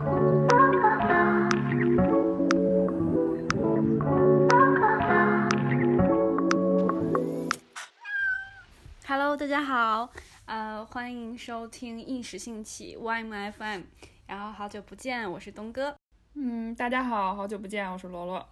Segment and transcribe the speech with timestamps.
[0.00, 0.46] Hello，
[9.36, 10.08] 大家好，
[10.46, 13.82] 呃，欢迎收听一时兴起 YMFM，
[14.28, 15.96] 然后好久不见，我是东哥。
[16.34, 18.48] 嗯，大家好，好久不见，我是罗罗。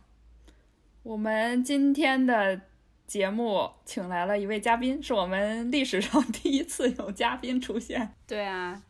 [1.04, 2.60] 我们今天的
[3.06, 8.16] 节目请来了一位嘉宾，是我们历史上第一次有嘉宾出现。
[8.26, 8.82] 对啊，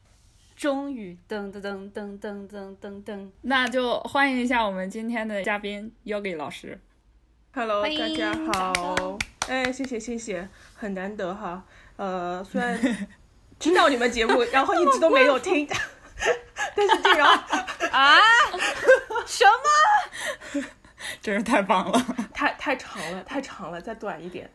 [0.57, 6.81] 终于噔噔噔噔噔噔噔噔，那就欢迎一下我们今天的嘉宾 Yogi 老师。
[7.53, 9.19] Hello，大家好。
[9.49, 11.63] 哎，谢谢谢谢，很难得哈。
[11.97, 12.81] 呃，虽然
[13.61, 15.69] 知道你们节目，然后一直都没有听，
[16.75, 17.29] 但是竟然
[17.93, 18.19] 啊？
[19.27, 19.45] 什
[20.55, 20.65] 么？
[21.21, 22.07] 真是太棒了！
[22.33, 24.51] 太太长了，太长了，再短一点。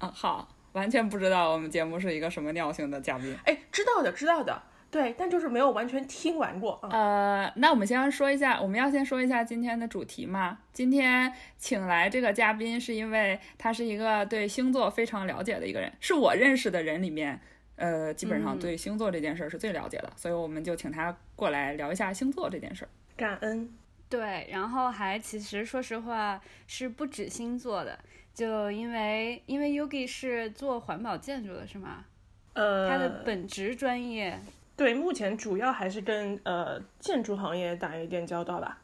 [0.00, 3.38] 啊，好，完全不知道我们节目是一个什么尿性的嘉宾。
[3.44, 4.60] 哎，知道的知道的，
[4.94, 6.88] 对，但就是没有完全听完过啊。
[6.92, 10.56] 呃，那我们先说一下，我们要先说一下今天的主题嘛。
[10.72, 17.40] 今天请来这个嘉宾，是因为他是一个对星座非常了解的一个人，是我认识的人里面，
[17.74, 22.88] 呃，基本上嗯对星座这件事儿是最了解的，所以我们就请他过来聊一下星座这件事儿。
[23.16, 23.68] 感恩。
[24.08, 27.98] 对，然后还其实说实话是不止星座的，
[28.32, 32.04] 就因为因为 Yugi 是做环保建筑的，是吗？
[32.52, 34.38] 呃，他的本职专业
[34.76, 38.80] 对，目前主要还是跟呃建筑行业打一点交道吧。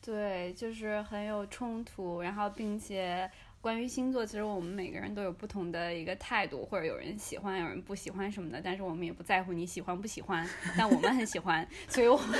[0.00, 3.30] 对，就是很有冲突，然后并且
[3.64, 12.38] 关于星座，其实我们每个人都有不同的一个态度，或者有人喜欢，有人不喜欢什么的，但是我们也不在乎你喜欢不喜欢，但我们很喜欢，所以我们，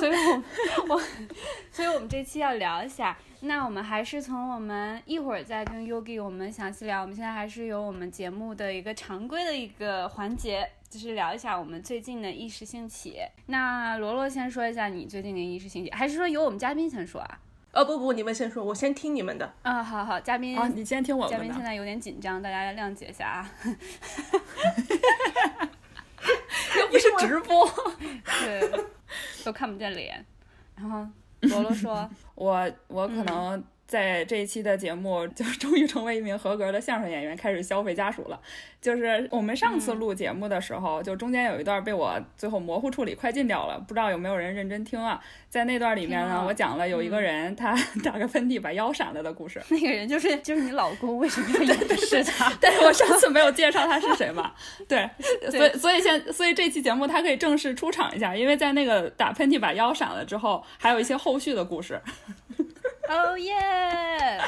[0.00, 1.02] 所以我我，
[1.70, 3.14] 所以我们这期要聊一下。
[3.40, 7.02] 那我们还是从我们一会儿再跟 Yogi 我们详细聊。
[7.02, 13.18] 我们现在还是有我们节目的一个常规的一个环节，就是聊一下我们最近的一时兴起。
[13.44, 17.40] 那罗罗先说一下你最近的一时兴起，还是说由我们嘉宾先说啊？
[17.76, 19.52] 呃，不不，你们先说，我先听你们的。
[19.60, 21.52] 啊，好好，嘉宾，啊，你先听我嘉们的。
[21.52, 23.50] 宾现在有点紧张，大家谅解一下啊。
[26.80, 27.70] 又不是直播，
[28.40, 28.84] 对，
[29.44, 30.24] 都看不见脸。
[30.74, 31.06] 然后
[31.40, 38.40] 罗罗说， 我我可能在这一期的节目就 终于成为一名合格的相声演员，开始消费家属了。
[38.80, 45.20] 就是我们上次录节目的时候，就中间有一段被我最后模糊处理快进掉了，不知道有没有人认真听啊？
[45.48, 49.60] 在那段里面呢，我讲了有一个人他 打个喷嚏把腰闪了的故事。
[49.70, 52.52] 那个人就是就是你老公，为什么要演的是他？
[52.60, 54.52] 但是我上次没有介绍他是谁嘛？
[54.86, 55.08] 对，
[55.50, 62.00] 所以所以现所以这期节目他可以正式出场一下，因为在那个打喷嚏把腰闪了之后，还有一些后续的故事。
[63.08, 63.54] 哦耶！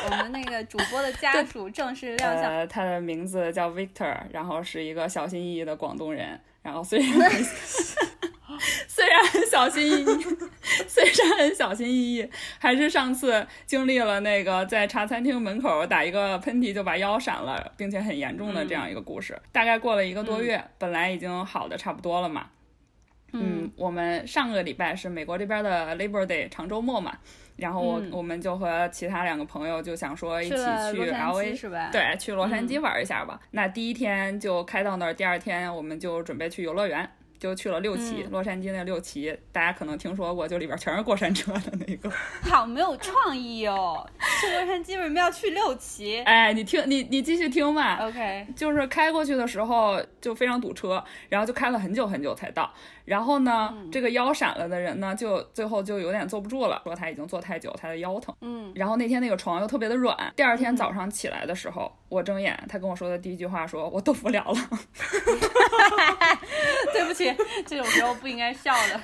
[0.04, 2.44] 我们那个主播的家属正式亮相。
[2.44, 6.40] 呃，他的名字叫 Victor，然后是一个小心翼翼的广东人。
[6.62, 7.08] 然后虽然
[8.88, 10.06] 虽然很小心翼翼，
[10.86, 19.40] 虽然很小心翼翼，还是上次经历了那个在茶餐厅门口打一个喷嚏就把腰闪了，并且很严重的这样一个故事。
[19.52, 22.48] 大概过了一个多月，本来已经好的差不多了嘛。
[23.32, 27.18] 嗯，我们上个礼拜是美国这边的 Labor Day 长周末嘛，
[27.58, 33.38] 然后我、嗯我们就和其他两个朋友就想说一起去 LA 是吧？，对，去洛杉矶玩一下吧。
[33.50, 37.08] 那第一天就开到那儿，第二天我们就准备去游乐园，
[37.38, 42.08] 就去了六旗，嗯洛杉矶那六旗，大家可能听说过，就里边全是过山车的那个。
[42.42, 44.08] 好没有创意哦！
[44.40, 47.98] 去洛杉矶为什么要去六旗哎，你听，你你继续听吧。
[48.02, 52.72] ？OK，就是开过去的时候就非常堵车，然后就开了很久很久才到。
[53.08, 58.34] 然后呢，嗯这个腰闪了的人呢，就最后就有点坐不住了，说他已经坐太久，他的腰疼。
[58.42, 64.54] 嗯，然后那天那个床又特别的软，第二天早上起来的时候，我睁眼，他跟我说的第一句话说：“我动不了了。
[66.92, 67.34] ”对不起，
[67.66, 69.00] 这种时候不应该笑的。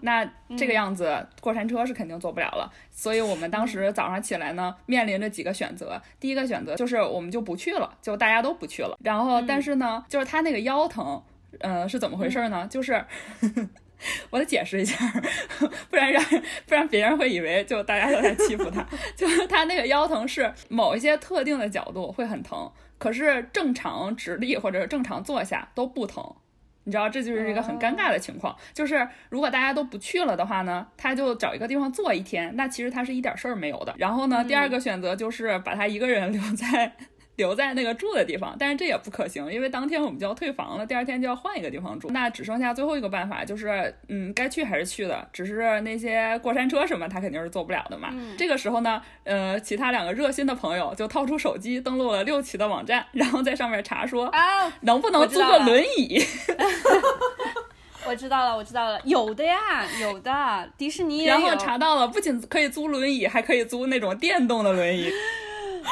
[0.00, 0.24] 那
[0.56, 2.70] 这个样子，过山车是肯定坐不了了。
[2.90, 6.00] 所以我们当时早上起来呢，面临着几个选择。
[6.20, 8.96] 第一个选择就是我们就不去了，就大家都不去了。
[9.02, 11.20] 然后，但是呢，就是他那个腰疼，
[11.60, 12.66] 呃，是怎么回事呢？
[12.70, 13.04] 就是。
[14.30, 14.94] 我得解释一下，
[15.90, 16.22] 不然让
[16.66, 18.86] 不然别人会以为就大家都在欺负他。
[19.16, 26.24] 就是他那个腰疼是某一些特定的角度会很疼，可是正常直立或者正常坐下都不疼。
[26.84, 28.56] 你知道，这就是一个很尴尬的情况。
[28.72, 33.92] 就是如果大家都不去了的话呢，他就找一个地方坐一天，那其实他是一点事儿没有的。
[33.98, 36.92] 然后呢，第二个选择就是把他一个人留在。
[37.38, 48.12] 留在那个住的地方，但是这也不可行，因为当天我们就要退房了，第二天就要换一个地方住，那只剩下最后一个办法，就是嗯，该去还是去的，只是那些过山车什么，他肯定是坐不了的嘛。
[48.36, 56.20] 这个时候呢，呃，其他两个热心的朋友就掏出手机登录了六旗的网站，然后在上面查说啊，能不能租个轮椅。
[58.06, 61.30] 我知道了，我知道了，有的呀，有的，迪士尼也有。
[61.30, 65.12] 然后查到了，不仅可以租轮椅，还可以租那种电动的轮椅。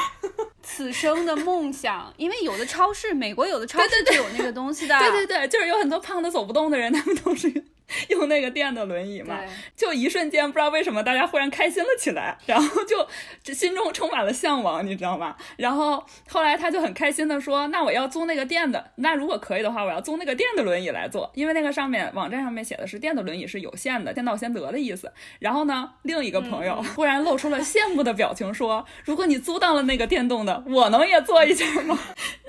[0.61, 4.97] 此生的梦想，因为有的超市，美国有的超市就有那个东西的。
[4.99, 7.51] 对对对，就是有很多胖的走不动的人，他们都是。
[8.09, 9.39] 用那个电的轮椅嘛，
[9.75, 13.07] 就一瞬间不知道为什么大家忽然开心了起来，然后就
[13.43, 15.35] 这心中充满了向往，你知道吗？
[15.57, 31.97] 然后后来他就很开心的说：“那我要租那个电的，那如果可以的话，我要租那个电的轮椅来坐，因为那个上面网站上面写的是电的轮椅是有限的，先到先得的意思。”然后呢，另一个朋友忽然露出了羡慕的表情，说：“如果你租到了那个电动的，我能也坐一下吗？”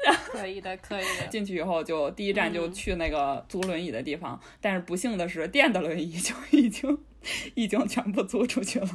[0.32, 1.26] 可以的，可以的。
[1.28, 6.98] 进去以后就第一站就去那个租轮椅的地方，但是不幸的是，电的轮椅就已经。
[7.54, 8.88] 已经全部租出去了，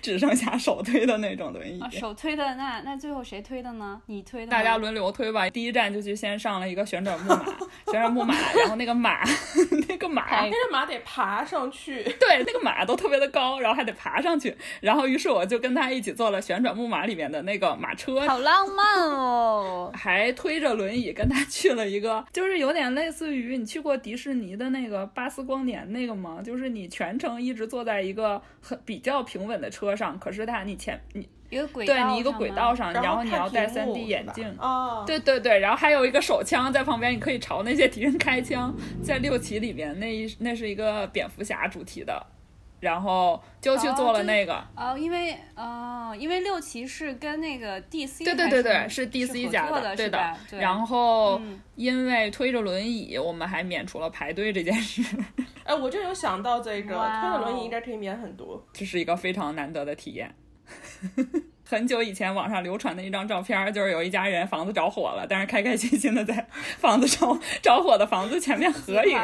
[0.00, 1.80] 只剩下手推的那种轮椅。
[1.90, 4.00] 手推的那那最后谁推的呢？
[4.06, 4.50] 你推的？
[4.50, 5.48] 大家轮流推吧。
[5.50, 7.44] 第一站就去先上了一个旋转木马，
[7.86, 9.22] 旋转木马，然后那个马，
[9.88, 12.02] 那个马，那个马得爬上去。
[12.02, 14.56] 对，那个马都特别的高，然后还得爬上去。
[14.80, 19.90] 然后于是我就跟他一起坐了旋转木马里面的那个马车，好浪漫哦！
[19.96, 26.40] 还推着轮椅跟他去了一个，就是有点类似于你去过迪士尼的那个巴斯光年那个吗？
[26.44, 38.74] 就是你全程一直坐在一个很比较平稳的车上，可是它你前你一个轨对你一个轨道上，然后你要戴 3D 眼镜，哦，对对对，然后还有一个手枪在旁边，你可以朝那些敌人开枪。
[39.02, 42.26] 在六旗里面，那一那是一个蝙蝠侠主题的，
[42.86, 44.54] 然后就去做了那个。
[44.76, 50.36] 哦，因为哦，因为六旗是跟那个 DC 对对对对是 DC 家的，对的。
[50.52, 51.40] 然后
[51.74, 55.02] 因为推着轮椅，我们还免除了排队这件事。
[55.64, 58.64] 哎，我就有想到这个，推着轮椅应该可以免很多。
[58.72, 60.32] 这是一个非常难得的体验。
[61.68, 66.46] 很久以前网上流传的一张照片，就是有一家人房子着火了，但是开开心心的在
[66.78, 69.18] 房子着着火的房子前面合影。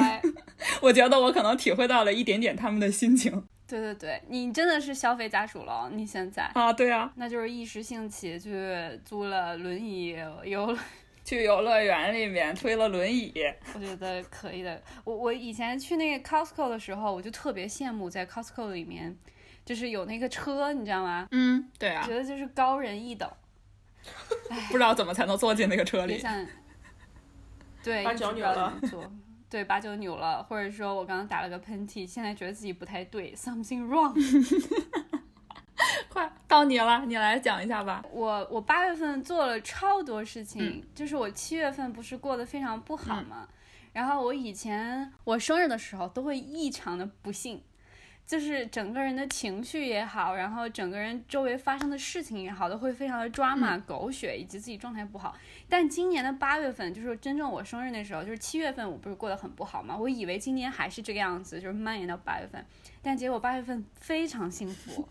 [0.81, 3.45] 我觉得我可能体会到了一点点他们的心情。
[3.73, 10.15] 对对对，你真的是消费家属了，你现在啊，对啊，那就是一时兴起去租了轮椅
[10.45, 10.77] 游。
[11.25, 13.33] 去游乐园里面推了轮椅，
[13.75, 14.83] 我觉得可以的。
[15.05, 19.17] 我我以前去那个 Costco 的时候，我就特别羡慕在 Costco 里面，
[19.65, 21.27] 就是有那个车，你知道吗？
[21.31, 23.31] 嗯，对啊，觉得就是高人一等。
[24.69, 26.21] 不知道怎么才能坐进那个车里。
[27.83, 28.79] 对，八九扭了。
[29.53, 34.15] 对，八九扭了，或者说我刚刚打了个喷嚏，现在觉得自己不太对，something wrong。
[36.09, 38.03] 快到你了，你来讲一下吧。
[38.11, 43.47] 我我八月份做了超多事情，就是我七月份不是过得非常不好嘛。
[43.93, 47.63] 然后我以前我生日的时候都会异常的不幸，
[48.27, 55.37] 就是整个人的情绪也好，然后整个人周围发生的事情也好，都会非常的抓马、狗血，以及自己状态不好。
[55.69, 59.97] 但今年的八月份，就是真正我生日那时候，就是七月份，我不是过得很不好嘛？
[59.97, 62.65] 我以为今年还是这个样子，就是蔓延到八月份，
[63.03, 65.07] 但结果八月份非常幸福。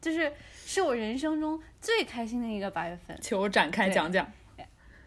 [0.00, 0.30] 就是
[0.66, 4.30] 是我人生中最开心的一个八月份，求展开讲讲，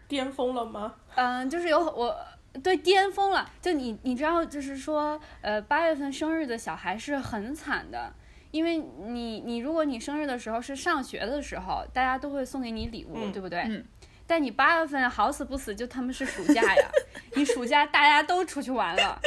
[0.08, 0.96] 巅峰了吗？
[1.14, 2.18] 嗯，就是有我
[2.60, 3.50] 对巅峰了。
[3.60, 8.12] 就你你知道，就是说，呃，八月份生日的小孩是很惨的，
[8.50, 13.60] 因为你你如果你生日的时候是上学的时候，大家都会送给你礼物，对不对？
[13.60, 13.84] 嗯。
[14.26, 16.90] 但你八月份好死不死就他们是暑假呀，
[17.34, 19.18] 你暑假大家都出去玩了。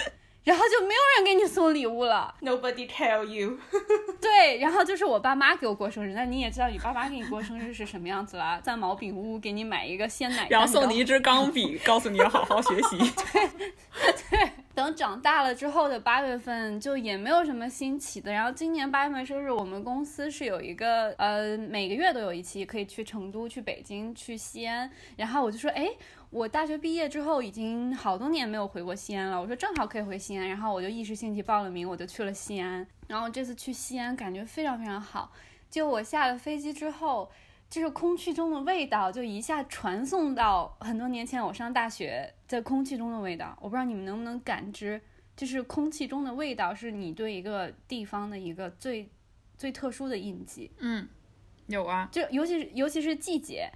[0.43, 2.33] 然后就没有人给你送礼物了。
[2.41, 3.59] Nobody tell you。
[4.19, 6.13] 对，然后就是我爸妈给我过生日。
[6.13, 12.97] 那你也知道你爸妈给你过生日是什么样子啦， 在毛饼屋给你买一个鲜奶，然后送你一支钢笔， 告诉你要好好学习。
[12.97, 13.47] 对
[14.29, 14.51] 对。
[14.73, 18.31] 等长大了之后的八月份就也没有什么新奇的。
[18.31, 24.89] 然后今年八月份生日，我们公司是有一个呃每个月都有一期可以去成都、去北京、去西安。
[25.17, 25.87] 然后我就说，哎。
[26.31, 32.87] 我大学毕业之后已经好多年没有回过西安了，我说正好可以回西安，然后我就一时兴起报了名，我就去了西安。
[33.07, 35.33] 然后这次去西安感觉非常非常好，
[35.69, 37.29] 就我下了飞机之后，
[37.69, 43.57] 就是空气中的味道就一下传送到很多年前我上大学在空气中的味道。
[43.59, 45.01] 我不知道你们能不能感知，
[45.35, 49.09] 就是空气中的味道是你对一个地方的一个最
[49.57, 50.71] 最特殊的印记。
[50.77, 51.09] 嗯，
[51.67, 53.69] 有啊，就尤其是尤其是季节。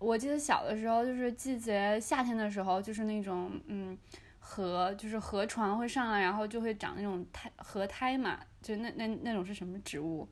[0.00, 3.96] 我记得小的时候，就是季节夏天的时候，就是那种嗯
[4.38, 10.26] 河，就是河床会上来，然后就会长那种苔河苔嘛，就那那那种是什么植物？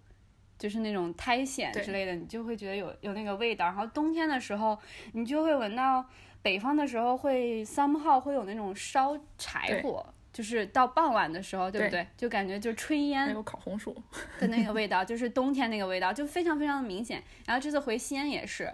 [0.59, 3.67] 就是那种苔藓之类的，你就会觉得有有那个味道。
[3.67, 4.77] 然后冬天的时候，
[5.13, 6.05] 你就会闻到
[6.43, 12.05] 北方的时候会 somehow 会有那种烧柴火，就是到傍晚的时候，对不对？
[12.17, 13.95] 就感觉就炊烟，还有烤红薯
[14.41, 17.23] 的那个味道，就是冬天那个味道，就非常非常的明显。
[17.47, 18.73] 然后这次回西安也是。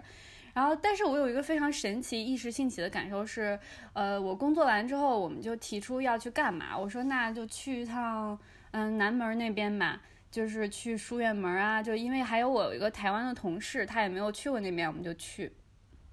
[0.55, 3.59] 然后，但是我有一个非常神奇、一时兴起的感受是，
[3.91, 6.77] 呃，我工作完之后，我们就提出要去干嘛？
[6.77, 8.39] 我说那就去一趟，
[8.71, 11.83] 嗯，南门那边吧，就是去书院门啊。
[11.83, 15.51] 就因为还有我有一个台湾的同事，他也没有去过那边，我们就去。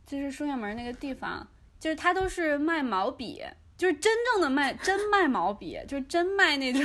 [0.05, 1.47] 就是书院门那个地方，
[1.79, 3.41] 就是他都是卖毛笔，
[3.79, 6.83] 就是真正的卖真卖毛笔，就是真卖那种。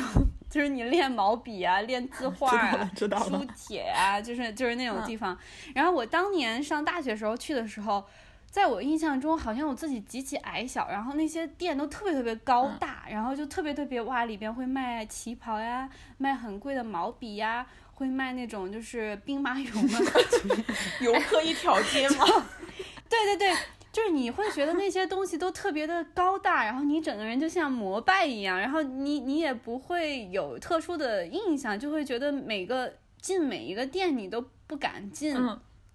[0.50, 5.38] 就是你练毛笔啊， 练字画啊，书帖啊，就是就是那种地方。
[5.76, 8.04] 然后我当年上大学时候去的时候，
[8.50, 20.64] 在我印象中，好像我自己极其矮小，然后那些店都特别特别高大，然后就特别特别哇，里边会卖旗袍呀，卖很贵的毛笔呀，会卖那种就是兵马俑的，
[21.02, 22.26] 游客一条街嘛？
[23.10, 23.54] 对对对。
[23.98, 35.36] 就是你会觉得那些东西都特别的高大，然后你整个人就像膜拜一样，然后你你也不会有特殊的印象，就会觉得每个进每一个店你都不敢进。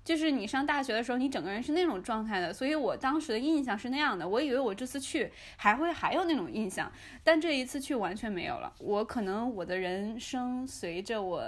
[0.02, 4.28] 就是你上大学的时候，你整个人是那种状态的，所以我当时的印象是那样的。
[4.28, 6.90] 我以为我这次去还会还有那种印象，
[7.22, 8.74] 但这一次去完全没有了。
[8.80, 11.44] 我可能我的人生随着我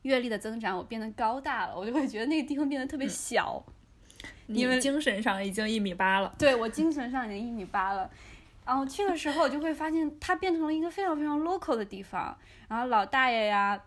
[0.00, 3.62] 阅历的增长，我变得高大了，我就会觉得那个地方变得特别小。
[4.50, 8.10] 你精神上已经一米八了，对我精神上已经一米八了，
[8.64, 12.36] 然后去的时候我就会发现它变成了一个非常非常 local 的地方，
[12.66, 13.78] 然后老大爷呀，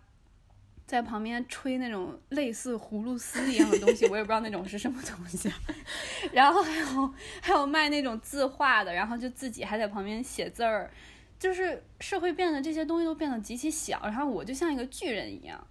[0.85, 5.51] 在旁边吹那种类似葫芦丝一样的东西，我也不知道那种是什么东西，
[6.31, 10.91] 然后还有还有卖那种字画的，然后就自己还在旁边写字儿，
[11.39, 15.67] 就是社会变得这些东西都变得极其小，然后我就像一个巨人一样。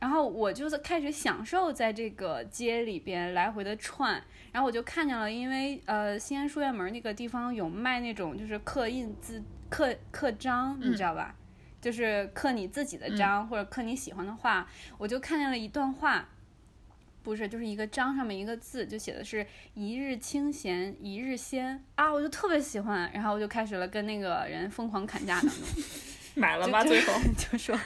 [0.00, 11.36] 然后我就是开始享受在这个街里边来回的串，然后我就看见了，因为呃西安书院门那个地方有卖那种就是刻印字刻刻章，你知道吧？
[11.82, 14.66] 就是刻你自己的章或者刻你喜欢的画，
[14.96, 16.28] 我就看见了一段话，
[17.22, 25.58] 不是就是一个章上面一个字，就写的是一日清闲一日仙啊，我就特别喜欢，然后我就开始了跟那个人疯狂砍价当中，
[26.36, 26.82] 买了吗？
[26.82, 27.78] 最后 就说。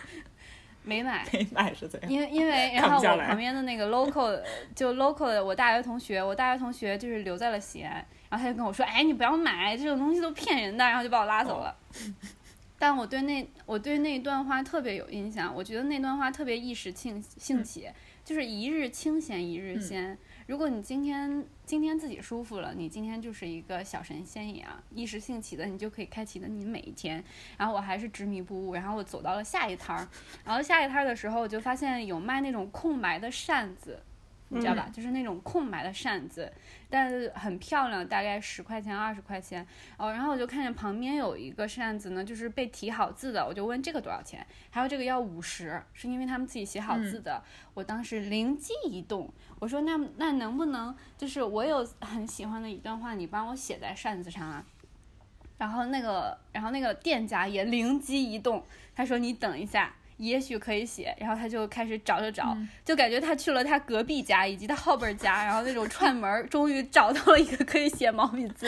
[0.85, 2.11] 没买， 没买是怎样？
[2.11, 4.41] 因为因为， 然后我旁边的那个 local
[4.75, 7.95] 就 local 的我大学同学，我大学同学就是留在了西安，
[8.31, 11.77] 然后他就跟我说：“哎，你不要买这种东西，都骗人的。”然后就把我拉走了。
[12.79, 17.89] 但我对那我对那段话特别有印象，我觉得那段话特别一时兴兴起，
[18.25, 20.19] 就是一日清闲一日闲。
[20.49, 27.25] 如果你今天今天自己舒服了，你今天就是一个小神仙一样，一时兴起的，你就可以开启的你每一天。
[27.57, 30.07] 然后我还是执迷不悟，然后我走到了下一摊儿，
[30.45, 33.99] 然后下一摊儿的时候，我就发现有卖那种空白的扇子。
[34.51, 34.89] 你知道吧？
[34.93, 36.53] 就是那种空白的扇子，
[36.89, 39.67] 但是很漂亮，大概十块钱、二十块钱。
[39.97, 44.47] 哦，然后我就看见旁边有一个扇子呢，就是被题好字的，我就问这个多少钱？
[44.71, 47.43] 还有这个要五十，是因为他们自己写好字的。
[47.73, 54.65] 我当时灵机一动，我说那那能不能就是我有很喜欢的一段话，你帮我写在扇子上啊？
[55.59, 58.63] 然后那个，然后那个店家也灵机一动，
[58.95, 59.95] 他说你等一下。
[60.17, 68.67] 也许可以写，然后他就开始找找找，就感觉他去了他隔壁家以及他后边家， 然后那种串门，终于找到了一个可以写毛笔字，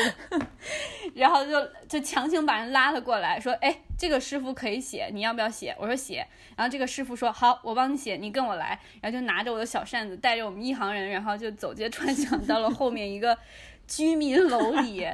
[1.14, 6.26] 然后就就强行把人拉了过来，说：“哎，这个师傅可以写，你要不要写？”我说：“写。”
[6.56, 13.38] 然后这个师傅说：“好，我帮你写，你跟我来。”然后就拿着我的小扇子，带着我们一行人，然后就走街串巷到了后面一个
[13.86, 15.06] 居民楼里。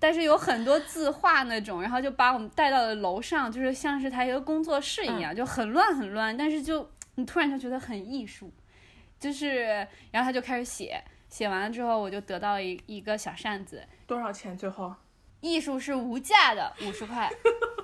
[0.00, 6.36] 但是有很多字画那种，然后就把我们带到了楼上，就是像是他一个工作室一样，就很乱很乱。
[6.36, 8.52] 但是就你突然就觉得很艺术，
[9.18, 13.84] 就是然后他就开始写，写完了之后我就得到了一一个小扇子。
[14.06, 14.56] 多少钱？
[14.56, 14.94] 最后？
[15.40, 17.28] 艺术是无价的，五十块。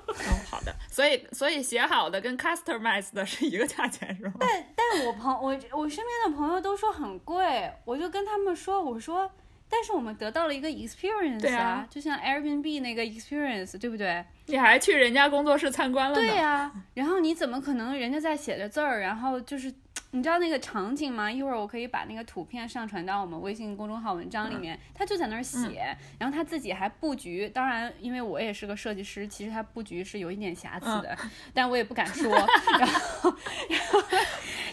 [0.09, 0.73] 哦，好的。
[0.89, 4.35] 所以所以写好的跟 customize 的是一个价钱是吗？
[4.39, 9.29] 但但我朋我我身边的朋友都说很贵，我就跟他们说，我说。
[9.69, 14.25] 但是我们得到了一个 experience 啊，就像 Airbnb 那个 experience，对不对？
[14.47, 16.15] 你还去人家工作室参观了？
[16.15, 19.73] 对呀，然后你怎么可能人家在写着字儿，然后就是。
[20.15, 21.31] 你知道那个场景吗？
[21.31, 24.79] 一会儿我可以把那个图片上传到我们微信公众号文章里面。
[24.95, 27.49] 他就在那儿写，然后他自己还布局。
[27.49, 31.19] 当然，因为我也是个设计师，其实他布局是有一点瑕疵的，
[31.53, 32.31] 但我也不敢说。
[32.79, 33.35] 然后，
[33.69, 34.01] 然后，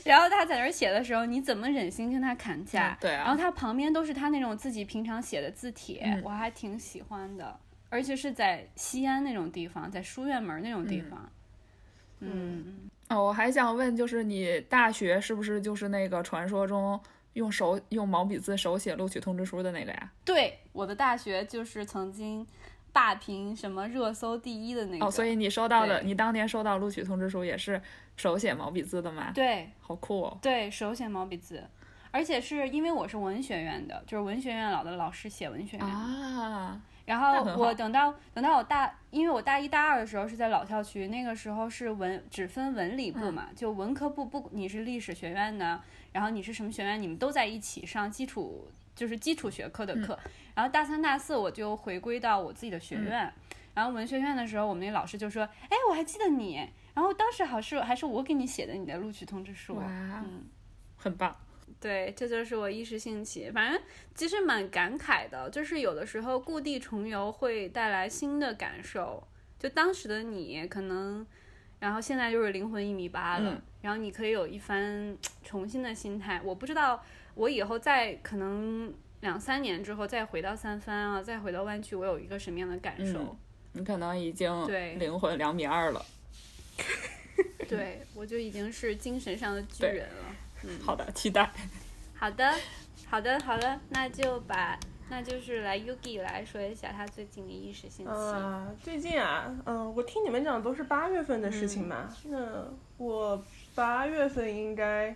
[0.05, 2.97] 然后他在那儿写的时候，你怎么忍心跟他砍价？
[2.99, 3.23] 对啊。
[3.23, 11.31] 然后他旁边都是他那种自己平常写的字帖，我还挺喜欢的，而且是在西安那种地方，在书院门那种地方。
[12.19, 12.89] 嗯。
[13.09, 16.97] 哦，我还想问，就是你大学是不是就是那个传说中
[17.33, 20.11] 用手用毛笔字手写录取通知书的那个呀？
[20.23, 22.47] 对，我的大学就是曾经
[22.93, 25.05] 霸屏什么热搜第一的那个。
[25.05, 27.81] 哦，所以你收到的，你当年收到录取通知书也是
[28.17, 29.31] 手写毛笔字的吗？
[29.33, 30.37] 对，好酷哦。
[30.41, 31.63] 对手写毛笔字，
[32.11, 35.85] 而且是因为我是文学院的，就是文学院老的老师写文学院。
[35.85, 45.81] 啊，然后我等到等到我大，因为我大一大二的时候是在老校区，那个时候是文只分文理部嘛，就文科部不你是历史学院的，
[46.11, 50.17] 然后你是什么学院，你们都在一起上基础就是基础学科的课。
[50.55, 53.33] 然后大三大四我就回归到我自己的学院，
[53.73, 56.57] 然后文学院的时候，我们那老师就说，哎，我还记得你，
[56.93, 59.75] 然后当时好是还是我给你写的你的录取通知书。
[59.75, 59.85] 哇，
[60.25, 60.43] 嗯
[60.97, 61.35] 很棒。
[61.79, 63.81] 对，这就是我一时兴起，反正
[64.13, 69.25] 其实蛮感慨的，就是有的时候故地重游会带来新的感受。
[69.57, 71.25] 就当时的你可能，
[71.79, 76.39] 然后现在就是灵魂一米八了，嗯然后你可以有一番 重新的心态。
[76.43, 77.03] 我不知道
[77.35, 83.19] 我以后再可能两三年之后再回到三番啊，再回到湾区，我有一个什么样的感受？
[83.19, 83.37] 嗯
[83.73, 86.05] 你可能已经对灵魂两米二了。
[87.69, 90.35] 对我就已经是精神上的巨人了。
[90.63, 91.49] 嗯好的，期待。
[92.13, 92.53] 好的，
[93.07, 94.77] 好的，好的，那就把
[95.09, 98.11] 那就是来 Yugi 来说一下他最近的一时兴起。
[98.11, 103.41] 啊，最近啊，嗯、我听你们讲都是八月份的事情嘛，那我
[103.73, 105.15] 八月份应该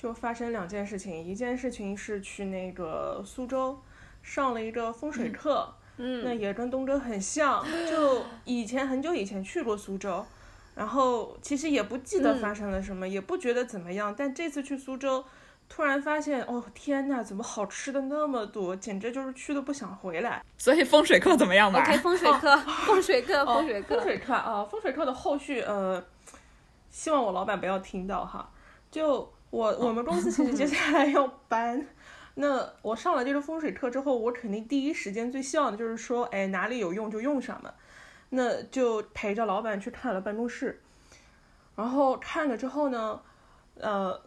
[0.00, 3.78] 就发生两件事情，一件事情是去那个苏州
[4.22, 10.24] 上了一个风水课，嗯那也跟东哥很像， 就以前很久以前去过苏州，
[10.74, 15.22] 然后其实也不记得嗯发生了什么，也不觉得怎么样，但这次去苏州。
[15.68, 20.42] 突然发现，哦天呐，怎么好吃的那么多，简直就是去都不想回来。
[20.58, 23.94] 所以风水课怎么样吧？OK，风水课，风水课，风水课。
[23.94, 26.02] 风水课啊，风水课的后续，呃，
[26.90, 28.50] 希望我老板不要听到哈。
[28.90, 31.86] 就我我们公司其实接下来要搬，
[32.34, 37.74] 那我上了这个风水课之后，我肯定第一时间最希望的就是说，哎，哪里有用就用上嘛。
[38.32, 40.80] 那就陪着老板去看了办公室，
[41.74, 43.20] 然后看了之后呢，
[43.74, 44.22] 呃，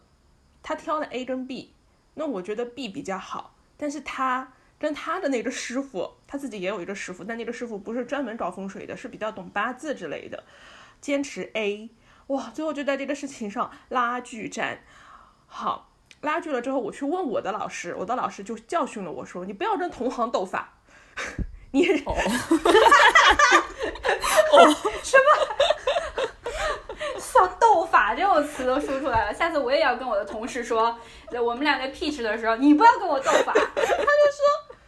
[0.62, 1.72] 他挑了 A 跟 B，
[2.12, 10.44] 那我觉得 B 比较好，但是他跟他的那个师傅，他自己也有一个师傅，但那个师傅不是专门搞风水的，是比较懂八字之类的，
[11.00, 11.88] 坚持 A，
[12.26, 14.80] 哇，最后就在这个事情上拉锯战，
[15.54, 15.90] 好。
[16.22, 20.72] 拉锯了之后，我去问我的老师，我的老师就教训了我说：“你不要跟同行斗法，
[21.70, 22.16] 你 哦，
[25.02, 25.24] 什么
[27.20, 30.98] 像斗法这种词都说出来了，下次我也要跟我的同事说，
[31.30, 33.52] 我们俩在 pitch 的时候，你不要跟我斗法。
[33.52, 33.94] 他就说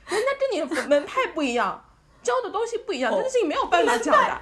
[0.09, 1.85] 人家跟你门派不一样，
[2.23, 4.41] 教的东西不一样，这件事情没有办法讲的。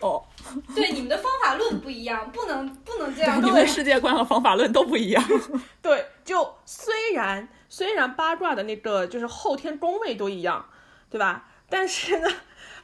[0.00, 0.22] 哦，
[0.74, 5.24] 对，你们的方法论不一样，不能不能这样你们世界观和方法论都不一样。
[5.80, 10.66] 对，就虽然虽然八卦的那个就是后天宫位都一样，
[11.08, 11.48] 对吧？
[11.68, 12.28] 但是呢，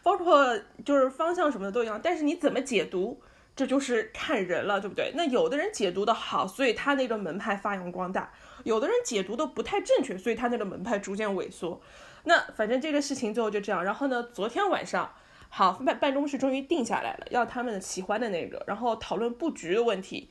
[0.03, 3.20] 包括就是方向什么的都一样，但是你怎么解读，
[3.55, 5.12] 这就是看人了，对不对？
[5.14, 8.31] 那有的人解读的好，所以他那个门派发扬光大；
[8.64, 11.81] 有的人解读的不太正确，所以他那个门派逐渐萎缩。
[12.24, 13.85] 那反正这个事情最后就这样。
[13.85, 15.12] 然后呢，昨天晚上。
[15.49, 20.29] 好，办办公室终于定下来了，要他们喜欢的那个，然后讨论布局的问题。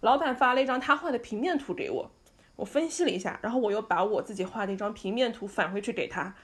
[0.00, 2.10] 老板发了一张他画的平面图给我，
[2.56, 6.34] 我分析了一下，然后我又把我自己画的一张平面图返回去给他。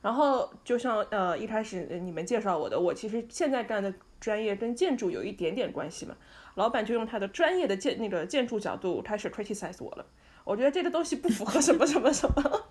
[0.00, 6.16] 然后就像呃一开始你们介绍我的，我其实现在干的专业跟建筑有一点点关系嘛。
[6.54, 10.06] 老板就用他的专业的建那个建筑角度开始 criticize 我了。
[10.50, 12.62] 我觉得这个东西不符合什么什么什么，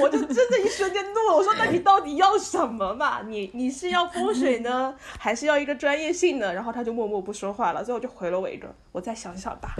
[0.00, 1.34] 我就真的一瞬间怒了。
[1.34, 3.22] 我说：“那你到底要什么嘛？
[3.26, 7.82] 你你是要风水呢，还是要一个专业性呢？”然后他就默默不说话了。
[7.82, 9.74] 最后就回了我一个：“我再想想吧。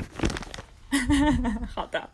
[1.72, 2.10] 好的，”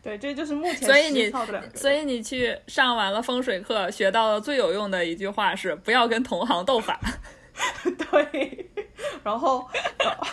[0.00, 1.32] 对，这就是目前所以你。
[1.74, 7.00] 所以你去上完了风水课，学到了最有用的一句话是不要跟同行斗法。
[8.12, 8.70] 对，
[9.24, 10.26] 然后，然后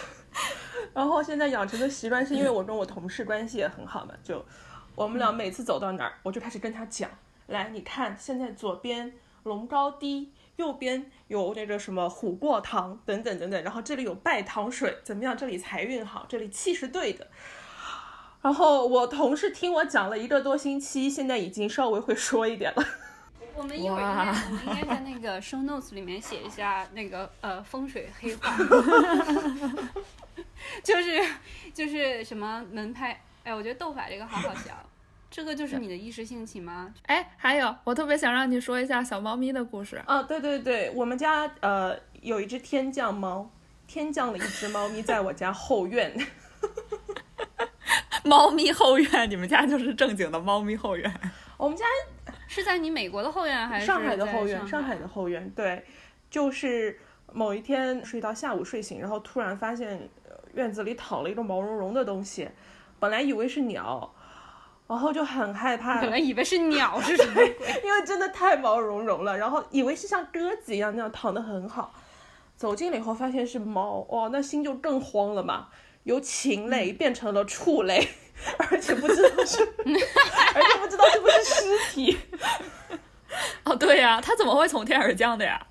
[1.23, 4.43] 现在养成的习惯是因为我跟我同事关系也很好嘛，就
[4.95, 7.09] 我们俩每次走到哪儿，我就开始跟他讲，
[7.47, 15.37] 来，你看现在左边龙高低，右边有那个什么虎过堂等等等等，然后这里有拜堂水，怎么样？
[15.37, 17.27] 这里财运好，这里气是对的。
[18.41, 22.85] 然后我同事听我讲了一个多星期，现在已经稍微会说一点了。
[23.55, 24.33] 我们一会儿
[24.65, 28.55] 应该在那个 show notes 里面写一下那个呃风水黑话，
[30.83, 31.19] 就是
[31.73, 34.73] 就是什么门派，哎，我觉得斗法这个好好笑。
[35.31, 36.91] 这个就是你的一时兴起吗？
[37.03, 40.01] 哎，还有，我特别想让你说一下小猫咪的故事。
[40.05, 43.47] 啊，对对对，我们家呃有一只天降猫，
[43.85, 46.17] 天降了一只猫咪在我家后院。
[48.25, 51.13] 猫咪后院，你们家就是正经的猫咪后院。
[51.57, 51.85] 我们家
[52.47, 55.85] 是在你美国的后院还是上海的后院，上上海的后院，对，
[56.29, 56.99] 就是
[57.31, 60.18] 某一天睡到下午睡醒，然后突然发现呃
[60.59, 62.49] 院子里躺了一个毛茸茸的东西，
[62.99, 64.13] 本来以为是鸟，
[64.87, 67.47] 然后就很害怕，本来以为是鸟是什么鬼，
[67.83, 71.93] 因为真的太毛茸茸了，然后以为是像鸽子一样那样躺得很好，
[72.57, 75.69] 走近了以后发现是猫，哦，那心就更慌了嘛，
[76.03, 78.09] 由禽类变成了畜类，
[78.69, 79.63] 而且不知道是，
[80.53, 82.17] 而且不知道是不是尸体。
[83.63, 85.65] 哦，对呀，它怎么会从天而降的呀？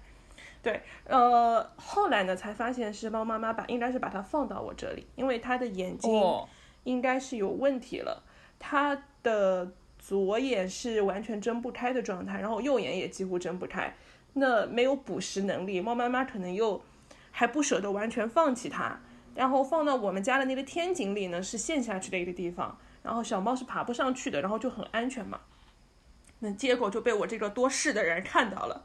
[0.63, 6.47] 对，呃，后来呢才发现是猫妈妈把，应该是把它放到我这里，因为它的眼睛哦，
[6.85, 8.23] 应该是有问题了，
[8.59, 13.97] 它的左眼是完全睁不开的状态，然后右眼也几乎睁不开，
[14.35, 16.83] 那没有捕食能力，猫妈妈可能又
[17.31, 19.01] 还不舍得完全放弃它，
[19.35, 25.41] 然后放到我们家的那个天井里呢，是陷下去的一个地方，然后小猫是爬不上去的，然后就很安全嘛。
[26.41, 28.85] 那结果就被我这个多事的人看到了，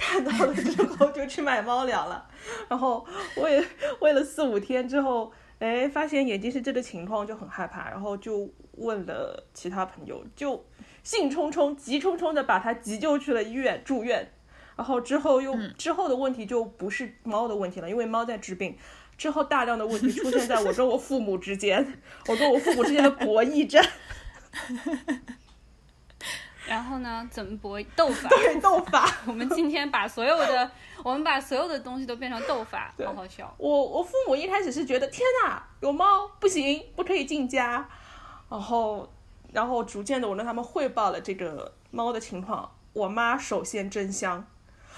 [0.00, 2.26] 看到了之后就去买猫粮了，
[2.68, 3.62] 然后我也
[4.00, 10.64] 喂了四五天之后，哎，发现眼睛是这个情况，就很害怕，然后就问了其他朋友，就
[11.02, 14.32] 兴冲冲、急冲冲的把它急救去了医院住院，
[14.74, 18.76] 然后之后又、之后的问题就不是猫的问题了，因为猫在治病。
[19.18, 23.86] 之后大量的问题出现在我跟我父母之间， 我跟我父母之间的博弈战，
[26.70, 28.28] 然后呢，怎么博斗法？
[28.30, 29.12] 对斗法。
[29.26, 30.70] 我们今天把所有的，
[31.02, 33.52] 我们把所有的东西都变成斗法，好好笑。
[33.58, 37.88] 我我父母一开始是觉得天哪，有猫不行，不可以进家，
[38.48, 39.12] 然后
[39.52, 44.46] 然后逐渐的我跟他们汇报了这个猫的情况，我妈首先真香，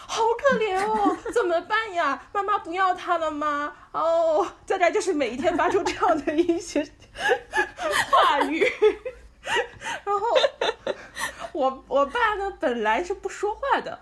[0.07, 2.23] 好可怜哦，怎么办呀？
[2.35, 3.73] 妈妈不要它了吗？
[3.93, 6.87] 哦，大家就是每一天发出这样的一些
[8.11, 8.63] 话语，
[10.05, 10.27] 然后
[11.53, 14.01] 我我爸呢本来是不说话的，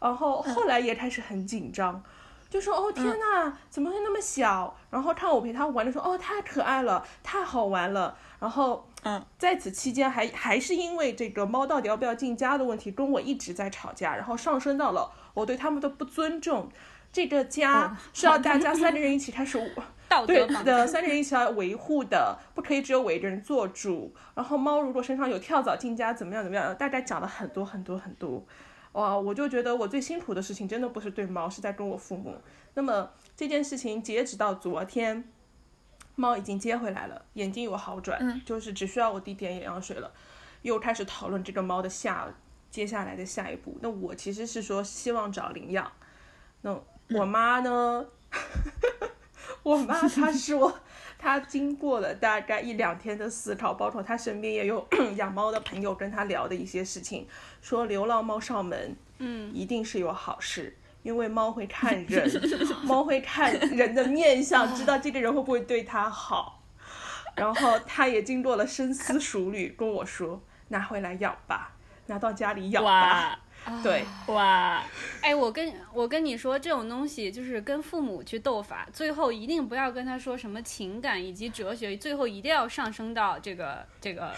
[0.00, 2.02] 然后后来也开始很紧张。
[2.48, 4.76] 就说哦天呐，怎么会那么小？
[4.90, 8.16] 然后看我陪他玩的时候，哦太可爱了，太好玩了。
[8.40, 16.68] 然后嗯，在此期间还还是因为这个猫到底要不要进家的问题，跟我一直在吵架，然后上升到了我对他们的不尊重。
[17.12, 24.12] 这个家是要大家三个人一起开始对道德绑的，三个人一起来维护的，不可以只有我一个人做主。
[24.34, 28.44] 然后猫如果身上有跳蚤进家，怎么样怎么样，大概讲了很多很多很多。
[28.92, 32.34] 哇，我就觉得我最辛苦的事情真的不是对猫，是在跟我父母。
[32.74, 35.22] 那么这件事情截止到昨天，
[36.16, 40.12] 猫已经接回来了，眼睛有好转，就是只需要我滴点眼药水了。
[40.62, 42.28] 又开始讨论这个猫的下
[42.68, 43.78] 接下来的下一步。
[43.80, 45.90] 那我其实是说希望找领养。
[46.62, 46.76] 那
[47.10, 48.04] 我妈呢？
[49.62, 50.78] 我妈她说，
[51.18, 57.26] 她经过了大概一两天的思考，包括她身边也有 养猫的朋友跟她聊的一些事情，
[57.60, 62.30] 说流浪猫上门，嗯，一定是有好事，因为猫会看 人，
[62.84, 66.62] 猫会看人的面相，知道这个人会不会对它好。
[67.36, 71.72] 然后她也经过了深思熟虑，跟我说拿回来养吧，
[72.06, 73.38] 拿到家里养吧。
[73.66, 74.82] 哇对，哇，
[75.20, 84.32] 哎，我跟我跟你说，这种东西就是跟父母去斗法，最后一定不要跟他说什么情感以及哲学，最后一定要上升到这个这个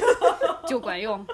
[0.68, 1.26] 就管用。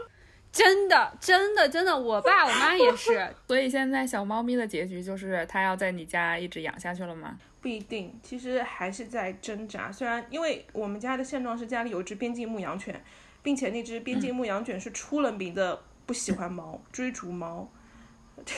[0.52, 3.28] 真的，真的，真的，我爸我妈也是。
[3.48, 7.36] 所以现在小猫咪的结局就是它要在你家一直养下去了吗？
[7.60, 9.90] 不一定，其实还是在挣扎。
[9.90, 13.02] 虽然因为我们家的现状是家里有只边境牧羊犬，
[13.42, 17.68] 并且那只边境牧羊犬是出了名的不喜欢猫，追逐猫，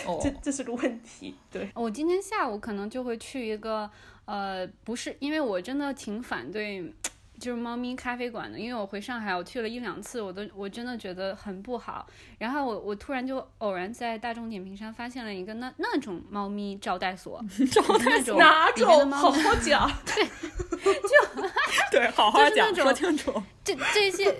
[0.06, 1.34] 哦 这这是个问题。
[1.50, 3.90] 对，我今天下午可能就会去一个，
[4.24, 6.92] 呃，不是，因为我真的挺反对，
[7.38, 12.06] 就是猫咪咖啡馆的，因为我回上海我去了一两次，我都我真的觉得很不好。
[12.38, 18.88] 然后我我突然就偶然在大众点评上发现了一个那那种猫咪招待所， 招那种哪种？
[18.88, 19.90] 好猫咪好 讲。
[20.04, 21.42] 对，就
[21.90, 23.42] 对好好讲，说清楚。
[23.64, 24.32] 这这些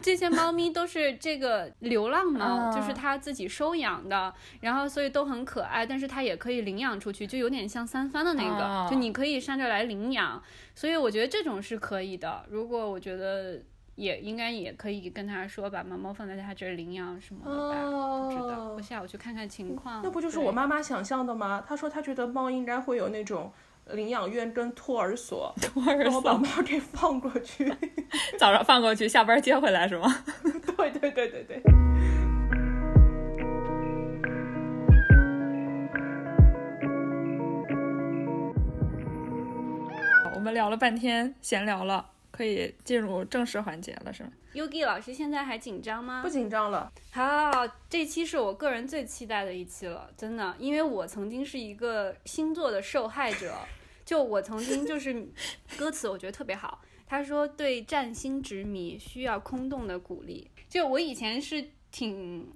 [0.00, 10.42] 这些猫咪都是这个流浪猫，嗯就是它自己收养的，然后所以都很可爱，但是它也可以领养出去，就有点像三番的那个，哦就你可以上这来领养，
[10.74, 12.44] 所以我觉得这种是可以的。
[12.48, 13.60] 如果我觉得
[13.94, 17.88] 也应该也可以跟他说，把猫猫放在他这儿领养什么的吧。
[18.22, 20.00] 不知道，哦我下午去看看情况。
[20.02, 21.62] 那不就是我妈妈想象的吗？
[21.66, 23.52] 她说她觉得猫应该会有那种
[23.90, 27.72] 领养院跟托儿所，托儿然后把猫给放过去。
[28.38, 30.24] 早上放过去，下班接回来是吗？
[30.76, 31.62] 对对对对对。
[40.42, 46.28] 们聊了半天，闲聊了，可以进入正式环节了，是吗？Yugi 老师现在还紧张吗不？
[46.28, 47.50] 紧张了，好，
[47.88, 53.54] 这期是我个人最期待的一期了，真的，因为我曾经是一个星座的受害者，
[54.04, 55.26] 就我曾经就是
[55.78, 60.50] 歌词我觉得特别好，他说对占星执迷需要空洞的鼓励。
[60.68, 62.50] 就我以前是挺，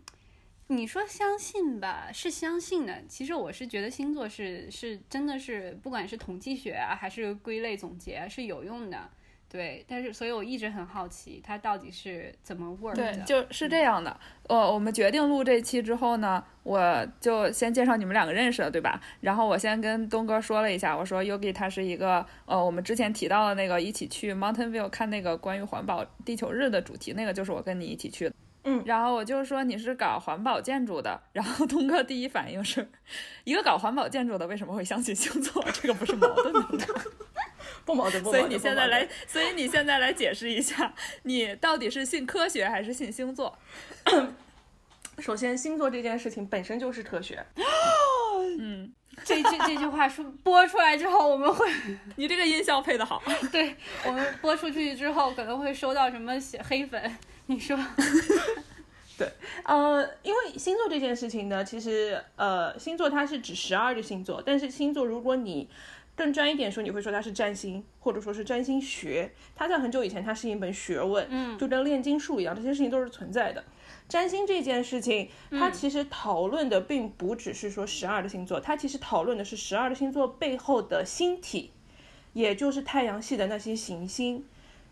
[0.68, 3.02] 你说相信吧，是相信的。
[3.08, 9.08] 其实我是觉得星座是是真的是，不管是统计学啊，还是归类总结是有用的。
[9.48, 13.14] 对，但是所以我一直很好奇，它到底是怎么 work 的？
[13.14, 14.18] 对，就是这样的。
[14.48, 19.00] 呃，我们决定录这期之后呢，我就先介绍你们两个认识了，对吧？
[19.20, 28.34] 然后我先跟东哥说了一下，我说 Yogi 他是一个呃，我们之前提到的那个一起去 Mountain View 看那个关于环保地球日的主题，那个就是我跟你一起去的。
[28.68, 32.90] 嗯，然后我就说你是搞环保建筑的，然后东哥第一反应是
[33.44, 35.64] 一个搞环保建筑的为什么会相信星座？
[35.72, 36.68] 这个不是矛盾的吗？
[37.86, 38.42] 不矛盾，不矛盾。
[38.42, 43.56] 所以你现在来，所以你现在来解释一下，你到底是信科学还是信星座？
[45.20, 47.46] 首先，星座这件事情本身就是科学。
[48.58, 48.92] 嗯，
[49.24, 51.64] 这句这句话说播出来之后，我们会，
[52.16, 53.22] 你这个音效配的好。
[53.52, 56.32] 对我们播出去之后，可能会收到什么
[56.64, 57.16] 黑粉？
[57.46, 57.76] 你说？
[59.18, 59.32] 对，
[59.64, 65.70] 呃，因为星座这件事情呢，其实呃，星座它是指十二个星座，但是星座如果你
[66.14, 69.32] 更专一点说，你会说它是占星，或者说是占星学。
[69.54, 73.64] 它在很久以前，它是一门学问，嗯，就跟炼金术一样，这些事情都是存在的。
[74.06, 81.70] 占星这件事情，它其实讨论的并不只是说十二个星座，它其实讨论的是十二个星座背后的星体，
[82.34, 84.44] 也就是太阳系的那些行星。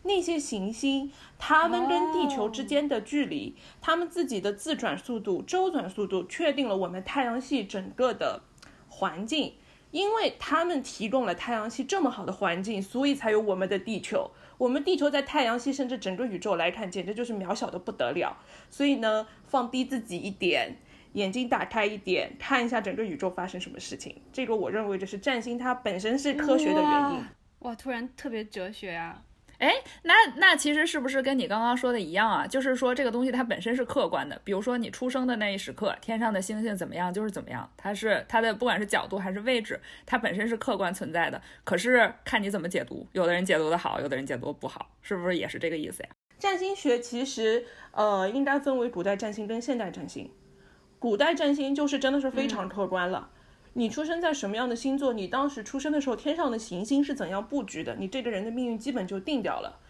[0.04, 8.42] 那些行星，它们跟地球之间的距离，它们自己的自转速度、周转速度，确定了我们太阳系整个的
[8.88, 9.54] 环境。
[9.90, 14.32] 因为它们提供了太阳系这么好的环境，所以才有我们的地球。
[14.58, 18.36] 我们地球在太阳系甚至整个宇宙来看，简直就是渺小的不得了。
[18.68, 20.76] 所以呢，放低自己一点，
[21.12, 24.16] 眼睛打开一点，看一下整个宇宙发生什么事情。
[24.32, 27.24] 这个我认为这是占星它本身是科学的原因。
[27.60, 29.22] 哇，突然特别哲学啊！
[29.58, 32.46] 哎，那那其实是不是跟你刚刚说的一样啊？
[32.46, 41.40] 就是说这个东西它本身是客观的，比如说你出生的那一时刻，天上的星星怎么样就是怎么样，它是它的不管是角度还是位置，它本身是客观存在的。
[41.62, 46.08] 可是看你怎么解读，有的人解读的好，有的人解读不好，是不是也是这个意思呀？
[46.38, 50.30] 占星学其实呃应该分为古代占星跟现代占星，
[50.98, 53.30] 古代占星就是真的是非常客观了。
[53.76, 55.12] 你出生在什么样的星座？
[55.12, 57.96] 你当时出生的时候，天上的行星是怎样布局的？
[57.96, 59.80] 你这个人的命运基本就定掉了，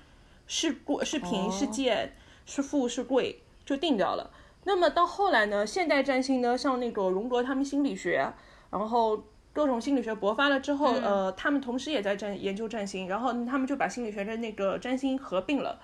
[0.46, 2.14] 是过是贫是贱
[2.46, 4.30] 是富是贵就定掉了。
[4.64, 5.66] 那么到后来呢？
[5.66, 8.26] 现代占星呢，像那个荣格他们心理学，
[8.70, 15.78] 然后各种心理学勃发了之后，呃，他们同时也在占研究占星，然后他们就把心理学跟那个占星合并了。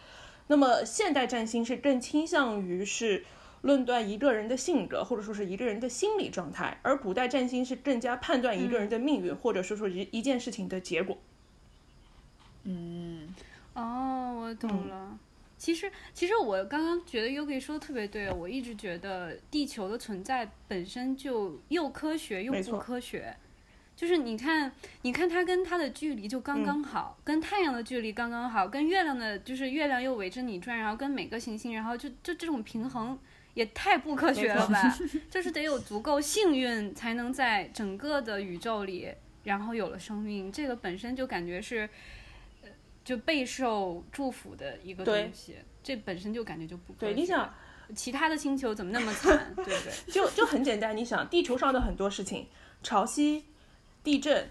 [0.47, 3.25] 那么现代占星是更倾向于是。
[3.63, 11.19] 论断一个人的性格，或者说是一个人的心理状态，而古代占星是更加判断一个人的命运，或者说说一一件事情的结果。
[12.65, 13.35] 嗯，
[13.75, 15.19] 哦，我懂了。
[15.59, 23.37] 其实，其实我刚刚觉得 Yogi 说的特别对，我一直觉得地球的存在本身就又科学又不科学。
[23.95, 33.19] 就是你看，你看它跟它的距离就刚刚好，跟太阳的距离刚刚好，跟月亮的，就是月亮又围着你转，然后跟每个行星，然后就就这种平衡。
[33.61, 34.97] 也太不科学了吧！
[35.29, 39.13] 就是得有足够幸运，才能在整个的宇宙里，
[39.45, 40.51] 然后有了生命。
[40.51, 41.87] 这个本身就感觉是，
[42.63, 42.71] 呃，
[43.05, 45.57] 就备受祝福的一个东西。
[45.83, 47.13] 这本身就感觉就不科学。
[47.13, 47.55] 对，你想，
[47.95, 49.53] 其他的星球怎么那么惨？
[49.57, 50.11] 对对？
[50.11, 52.47] 就就很简单，你想，地球上的很多事情，
[52.83, 53.43] 潮汐、
[54.03, 54.49] 地震，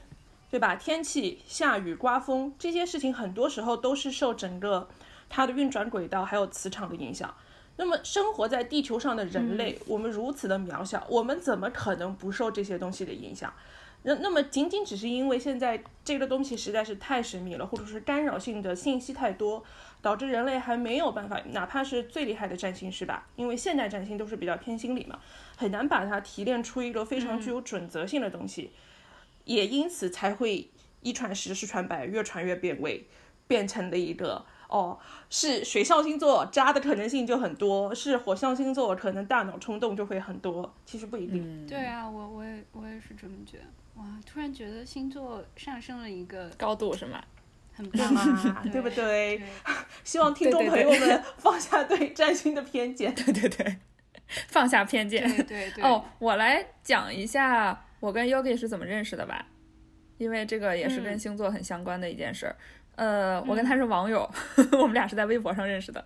[0.52, 0.76] 对吧？
[0.76, 4.88] 天气、下雨、刮风，这些事情很多时候都是受整个
[5.28, 7.34] 它的运转轨道还有磁场的影响。
[7.80, 13.54] 那么生活在地球上的人类，我们如此的渺小，我们怎么可能不受这些东西的影响？
[14.04, 19.64] 那那么仅仅只是因为现在这个东西实在是太神秘了，或者是干扰性的信息太多，
[20.02, 25.18] 导致人类还没有办法，哪怕是最厉害的占星师吧，因为现代占星都是比较偏心理嘛，
[25.56, 28.72] 很难把它提炼出一个非常具有准则性的东西，
[29.46, 33.08] 也因此才会一传十，十传百，越传越变味，
[33.48, 34.46] 变成了一个。
[34.70, 34.98] 哦，
[35.32, 41.68] 是水象星座渣的可能性就很多，是火象星座可能大脑冲动就会很多，其实不一定。
[41.68, 43.64] 对啊，我我也我也是这么觉得。
[43.96, 47.22] 哇，突然觉得星座上升了一个高度，是吗？
[47.74, 49.42] 很棒啊， 对不对？
[50.04, 53.14] 希望听众朋友们放下对占星的偏见。
[53.16, 53.78] 对对对，
[54.50, 55.28] 放下偏见。
[55.28, 55.84] 对对对。
[55.84, 59.46] 哦，我来讲一下我跟 Yogi 是怎么认识的吧，
[60.18, 62.56] 因为这个也是跟星座很相关的一件事儿。
[63.00, 64.30] 呃，我跟他是网友，
[64.78, 66.04] 我们俩是在微博上认识的。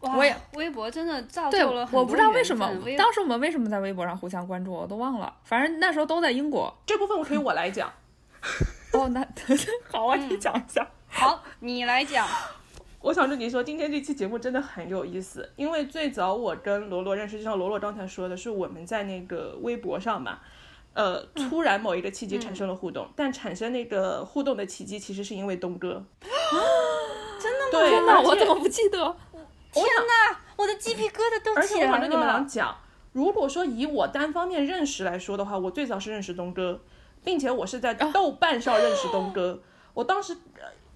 [0.00, 2.66] 我也微博真的造就了我不知道为什么，
[2.96, 5.30] 当时我们为什么在微博上互相关注，我都忘了。
[5.44, 6.74] 反正那时候都在英国。
[6.86, 7.92] 这部分我可以我来讲。
[8.94, 9.22] 哦，那
[9.92, 10.88] 好啊，你讲一下。
[11.06, 12.26] 好，你来讲。
[13.02, 20.38] 我想跟你说，今天这期节目真的很有意思，因为最早我跟罗罗认识，就像罗罗刚才说的，是我们在那个微博上嘛，
[20.94, 26.04] 呃，突然某一个契机产生了互动，但产生那个互动的契机其实是因为东哥。
[27.40, 27.70] 真的吗？
[27.72, 28.98] 对，天哪，我怎么不记得？
[29.72, 32.46] 天哪，我的鸡皮疙瘩都起来了而且我想跟你们俩。
[32.46, 32.76] 讲，
[33.12, 36.80] 如果说以我单方面认识来说的话，我最早是认识东哥，
[37.24, 39.62] 并且我是在豆瓣上认识东哥。
[39.94, 40.36] 我当时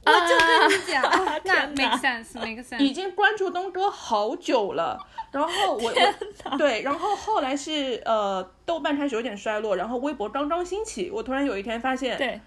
[0.06, 1.02] 我就跟你讲，
[1.44, 2.78] 那 make sense，make sense。
[2.78, 12.40] 已经关注东哥好久了，然后我我对，然后后来是呃豆瓣开始有点衰落，然后微博刚刚兴起，我突然有一天发现对，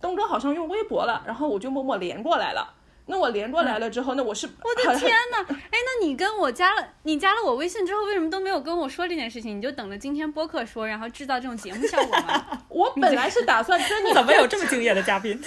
[0.00, 2.72] 东哥好像用微博了，然后我就默默连过来了。
[3.08, 5.46] 那我连过来了之后，那我是我的天 呐！
[5.48, 9.56] 哎，那你跟我加了，你加了我微信之后，为什么都没有跟我说这件事情？
[9.56, 12.62] 你就等着今天播客说，然后制造这种节目效果吗？
[12.68, 15.40] 我本来是打算跟你 怎么有这么敬业的嘉宾？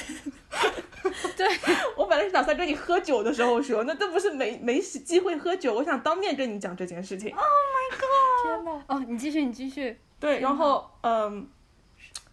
[1.36, 1.48] 对，
[1.96, 7.30] 我本来是打算跟你喝酒的时候说，那这不是没没机会喝酒，我想当面跟你讲这件事情。
[7.36, 8.46] Oh my god！
[8.46, 8.84] 天哪！
[8.88, 10.00] 哦，你继续，你继续。
[10.20, 11.48] 对，然后嗯，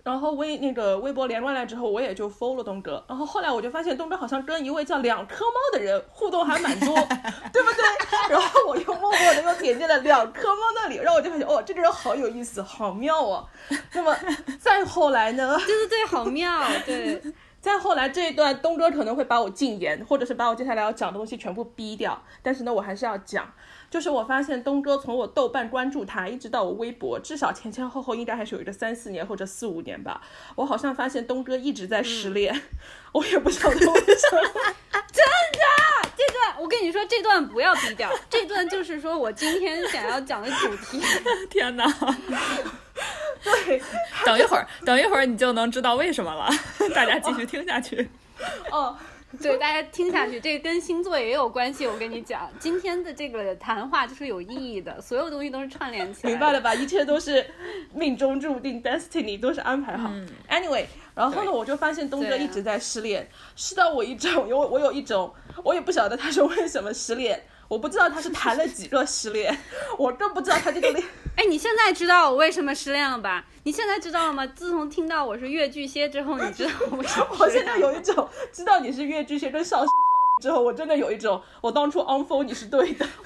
[0.07, 3.05] 然后微那个微博连过来之后，我也就 follow 了东哥。
[3.09, 6.95] 然后后来我就发现东哥好像跟一位叫两颗猫的人互动还蛮多，
[7.53, 8.31] 对不对？
[8.31, 13.49] 然后我又默默的又点进了两颗猫那里，然后我就发现哦，这个人好有意思，好妙哦。
[13.95, 14.17] 那么
[14.61, 15.59] 再后来呢？
[15.67, 17.21] 对对对，好妙，对。
[17.61, 22.23] 再后来这一段，东哥可能会把我禁言，或者是把我接下来要讲的东西全部逼掉。
[22.41, 23.45] 但是呢，我还是要讲，
[23.97, 30.21] 就是我发现东哥从我豆瓣关注他，一直到我微博，至少前前后后应该还是有一个三四年或者四五年吧。
[30.55, 32.61] 我好像发现东哥一直在失恋，
[33.13, 34.43] 我也不晓得为什么。
[35.11, 41.01] 真的这段我跟你说，这段不要逼掉，这段就是说我今天想要讲的主题。
[41.49, 41.87] 天哪！
[43.43, 43.81] 对，
[44.27, 46.51] 等一会儿，等一会儿你就能知道为什么了。
[46.95, 48.11] 大家继续听下去。
[48.71, 48.95] 哦，
[49.43, 51.87] 对，大家听下去，这个跟星座也有关系。
[51.87, 56.31] 我跟你讲，今天的这个谈话就是有意义的，所有东西都是串联起来。
[56.31, 56.73] 明白了吧？
[56.75, 57.45] 一切都是
[57.93, 60.09] 命中注定，destiny 都是安排好。
[60.49, 65.35] Anyway，然后呢，我就发现东哥一直在失恋，失到我一种有我有一种，
[65.65, 69.57] 我也不晓得他是为什么失恋，我不知道他是谈了几个失恋，
[69.99, 71.05] 我更不知道他这个恋。
[71.37, 73.45] 哎，你现在知道我为什么失恋了吧？
[73.65, 74.47] 你现在知道了吗？
[74.47, 79.89] 自从听到我是越巨蟹之后，你知道 我是我现在有一种知道你是越巨蟹跟少狮
[80.43, 83.07] 之后，我真的有一种我当初 unfollow 你是对的。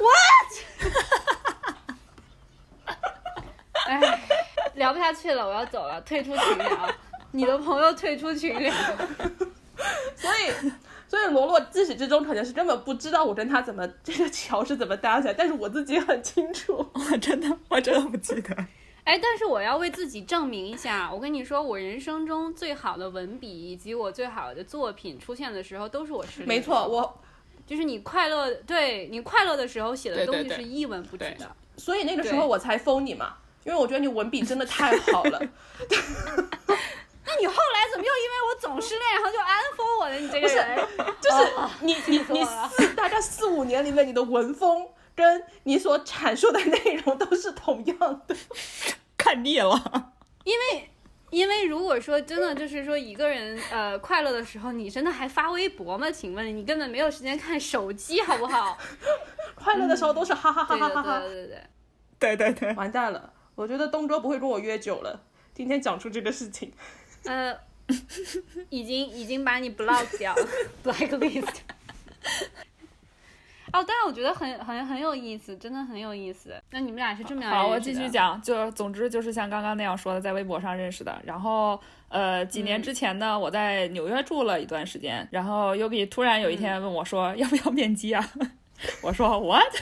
[3.87, 4.21] 哎，
[4.75, 6.89] 聊不下去了，我要走了，退出群聊。
[7.33, 8.75] 你的朋友退出群聊，
[10.17, 10.53] 所以，
[11.11, 16.75] 所以罗罗自始至终可能是根本不知道我跟他怎么 这个桥是怎么搭起来，但是我自己很清楚。
[16.95, 18.57] 我真的，我真的不记得。
[19.03, 26.49] 哎，但是我要为自己证明一下，我跟你说，我人生中最好的文笔以及我最好的作品出现的时候，都是我失恋。
[26.49, 27.21] 没错，，我
[27.67, 31.51] 就是你快乐，对你快乐的时候写的东西是一文不值对的。
[31.77, 35.43] 所以那个时候我才封你嘛，因为我觉得你文笔真的太好了。
[37.27, 40.15] 那你后来怎么又因为我总失恋，然后就安抚我了？
[40.17, 40.89] 你这个人，
[41.21, 48.35] 就是哦你你你四大概四五年里面，你的文风跟你所阐述的内容都是同样的。
[49.17, 50.13] 看腻了。
[50.45, 50.91] 因为
[51.29, 56.11] 因为如果说真的就是说一个人呃快乐的时候，你真的还发微博吗？
[56.11, 58.79] 请问你根本没有时间看手机，好不好？
[59.55, 61.21] 快乐的时候都是哈哈哈哈哈哈。
[61.21, 61.63] 对对对对。
[62.19, 65.23] 对对对，完蛋了，我觉得东哥不会跟我约酒了。
[65.55, 66.73] 今天讲出这个事情，
[67.25, 67.57] 呃，
[68.71, 70.49] 已经已经把你 block 掉了，
[70.85, 71.59] blacklist。
[73.73, 76.53] 哦，但是我觉得很很很有意思，真的很有意思。
[76.73, 78.09] 那你们俩是这么样好，我继续。
[78.09, 81.17] 讲，就总之就是像刚刚那样说的，在微博上认识的。
[81.25, 88.29] 然后呃，几年之前呢，我在纽约住了一段时间，然后 Yubi 突然有一天问我说，要不要面基啊？
[89.03, 89.73] 我说 what？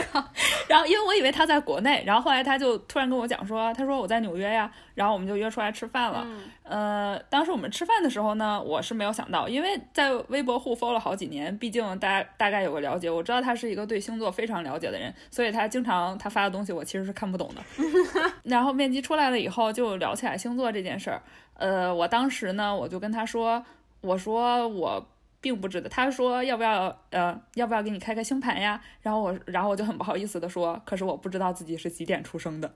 [0.68, 6.22] 然后因为我以为他在国内，然后后来他就突然跟我讲说，他说我在纽约呀，然后我们就约出来吃饭了。
[6.24, 17.62] 嗯呃，当时我们吃饭的时候呢，我是没有想到，因为在微博互 follow 了好几年，毕竟大家大概有个了解，我知道他是一个对星座非常了解的人，所以他经常他发的东西我其实是看不懂的。
[18.44, 21.22] 然后面基出来了以后，就聊起来星座这件事儿。
[21.54, 23.64] 呃，我当时呢，我就跟他说，
[24.00, 25.06] 我说我。
[25.44, 28.80] 并不值得，他说要不要呃要不要给你开个星盘呀？
[29.02, 32.74] 然后我然后我就很不好意思的说，可是我不知道自己是几点出生的，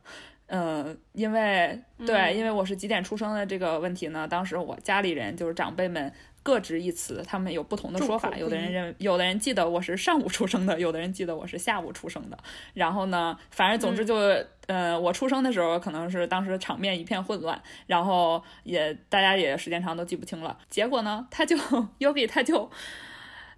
[0.48, 6.12] 嗯，因为对，因为我是几点出生的这个问题呢，当时我家里人就是长辈们
[6.48, 12.38] 各执一词，他们有不同的说法，有的人认有的人记得我是上午出生的，有的人记得我是下午出生的，
[12.72, 14.14] 然后呢，反正总之就、
[14.66, 20.56] 呃，我出生的时候可能是当时场面一片混乱，然后也大家也时间长都记不清了。
[20.70, 21.54] 结果呢，他就
[22.00, 22.70] Yogi 他就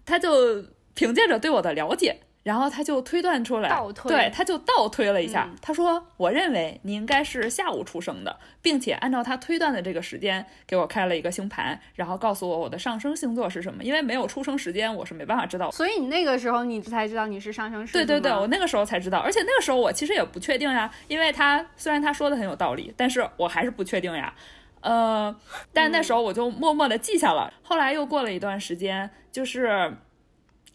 [0.05, 0.65] 他就
[0.97, 2.19] 凭借着对我的了解。
[2.43, 5.47] 然后他就推断出来，倒推对，他就倒推了一下。
[5.51, 13.85] 嗯他说：“我认为你应该是下午出生的，并且按照他推断的这个时间给我开了一个星盘，然后告诉我我的上升星座是什么。
[13.85, 15.71] 因为没有出生时间，我是没办法知道。
[15.71, 24.33] 所以你那个时候你才知道你是上升对对对，我那个时候才知道，而且那个时候我其实也不确定呀，因为他虽然他说的很有道理，但是我还是不确定呀。
[24.81, 25.35] 呃，
[25.75, 27.53] 但那时候我就默默的记下了。
[27.63, 29.93] 后来又过了一段时间，就是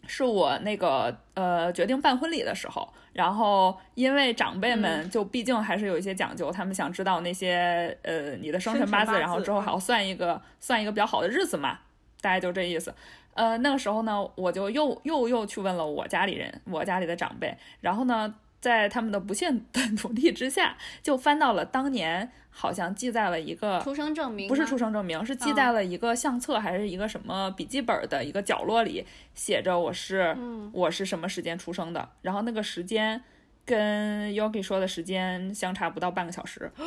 [0.06, 11.78] 是我那个呃决定办婚礼的时候，然后因为长辈们就毕竟还是有一些讲究，他们想知道那些呃你的生辰八字，生辰八字然后之后还要算一个算一个比较好的日子嘛，
[12.20, 12.94] 大概就这意思。
[13.34, 18.34] 呃，那个时候呢，我就又又又去问了我家里人，我家里的长辈，然后呢，
[18.66, 29.06] 在他们的不懈的 努力之下，就翻到了当年好像记在了一个出生证明不是出生证明，是记在了一个相册还是一个什么笔记本的一个角落里，
[29.36, 33.22] 写着我是、嗯我是什么时间出生的，然后那个时间
[33.64, 36.68] 跟 Yogi 说的时间相差不到半个小时。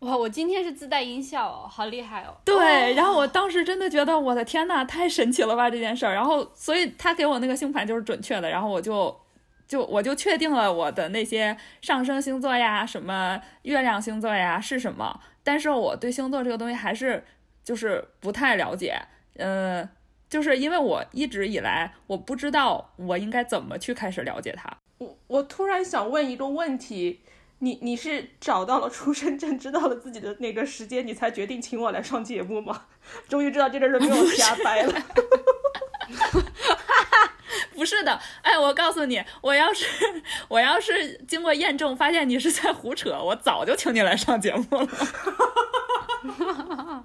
[0.00, 2.36] 哇，我今天是自带音效哦，好厉害哦！
[2.44, 6.14] 对，然后我当时真的觉得我的天呐，太神奇了吧这件事儿。
[6.14, 9.14] 然后，所以他给我那个星盘就是准确的，然后我就
[9.68, 15.20] 就我就确定了我的那些上升星座呀、什么月亮星座呀是什么。
[15.44, 17.22] 但是我对星座这个东西还是
[17.62, 19.00] 就是不太了解，
[19.36, 19.86] 嗯、
[20.28, 24.74] 就是因为我一直以来我不知道我应该怎么去开始了解它。
[24.98, 27.20] 我我突然想问一个问题，
[27.58, 32.86] 你你是找到了出生证，知道了自己的那个时间，你才决定请我来上节目吗？
[33.28, 34.94] 终于知道这个人没有瞎掰了。
[37.74, 39.86] 不是的，哎，我告诉你，我要是
[40.48, 44.88] 我要是经过验证发现你是在胡扯，我早就请你来上节目了。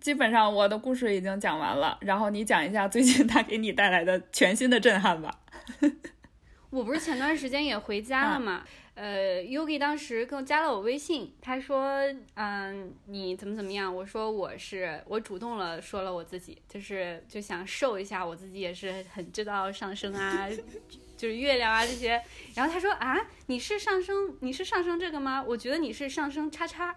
[0.00, 5.32] 基本上我的故事已经讲完了，然后你讲一下最近他给你带来的全新的震撼吧。
[6.70, 8.62] 我不是前段时间也回家了嘛？
[8.94, 11.98] 呃，Yugi 当时跟我加了我微信，他说，
[12.34, 13.94] 嗯，你怎么怎么样？
[13.94, 20.46] 我说我是我主动了，说了我自己，就是就想瘦一下，我自己也是很知道上升啊，
[21.16, 22.22] 就是月亮啊这些。
[22.54, 25.42] 然后他说啊，你是上升，你是上升这个吗？
[25.42, 26.94] 我觉得你是上升叉叉。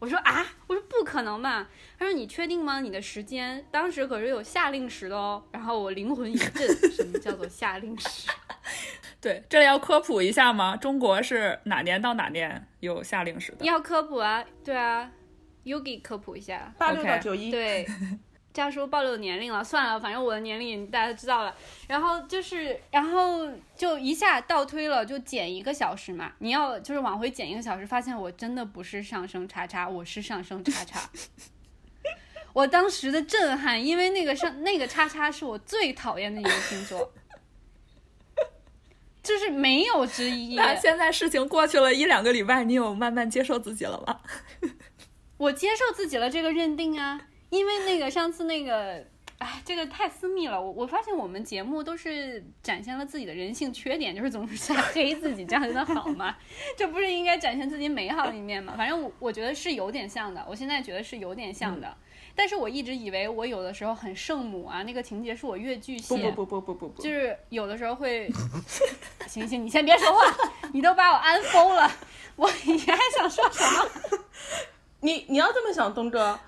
[0.00, 1.70] 我说啊，我说不可能吧？
[1.96, 2.80] 他说你确定吗？
[2.80, 5.44] 你的时间当时可是有夏令时的哦。
[5.52, 8.28] 然后我灵魂一震，什么叫做夏令时？
[9.20, 10.76] 对，这里要科普一下吗？
[10.76, 13.64] 中国是哪年到哪年有夏令时的？
[13.64, 15.10] 要科普啊，对啊
[15.64, 16.72] ，Yugi 科普一下。
[16.78, 17.86] 八六到九一， 对，
[18.52, 21.54] 这样说暴露年龄了，算了，反正我的年龄大家都知道了。
[21.88, 26.32] 然后就是，然后就一下倒推了，就减一个小时嘛。
[26.38, 31.00] 你要就是往回减一个小时，发现我真的不是上升叉叉，我是上升叉叉。
[32.52, 37.12] 我当时的震撼，因为那个上那个叉叉是我最讨厌的一个星座，
[39.26, 40.54] 就是没有之一。
[40.54, 44.20] 那现在事情过去了一两个礼拜，你有慢慢接受自己了吗？
[45.36, 47.20] 我接受自己了这个认定啊，
[47.50, 49.04] 因为那个上次那个，
[49.38, 50.58] 哎，这个太私密了。
[50.58, 56.36] 我我发现我们节目都是展现了自己的人性缺点，就是总是在黑自己，这样真的好吗？
[56.78, 58.74] 这不是应该展现自己美好的一面吗？
[58.78, 61.94] 反正我我觉得是有点像的，我现在觉得是有点像的。
[62.36, 68.30] 但是我一直以为我有的时候很圣母啊，那个情节是我越剧不写，不不不不不不，就是有的时候会，
[69.26, 70.36] 行行，你先别说话，
[70.72, 71.90] 你都把我安疯了，
[72.36, 73.90] 我你还想说什么？
[75.00, 76.38] 你你要这么想，东哥，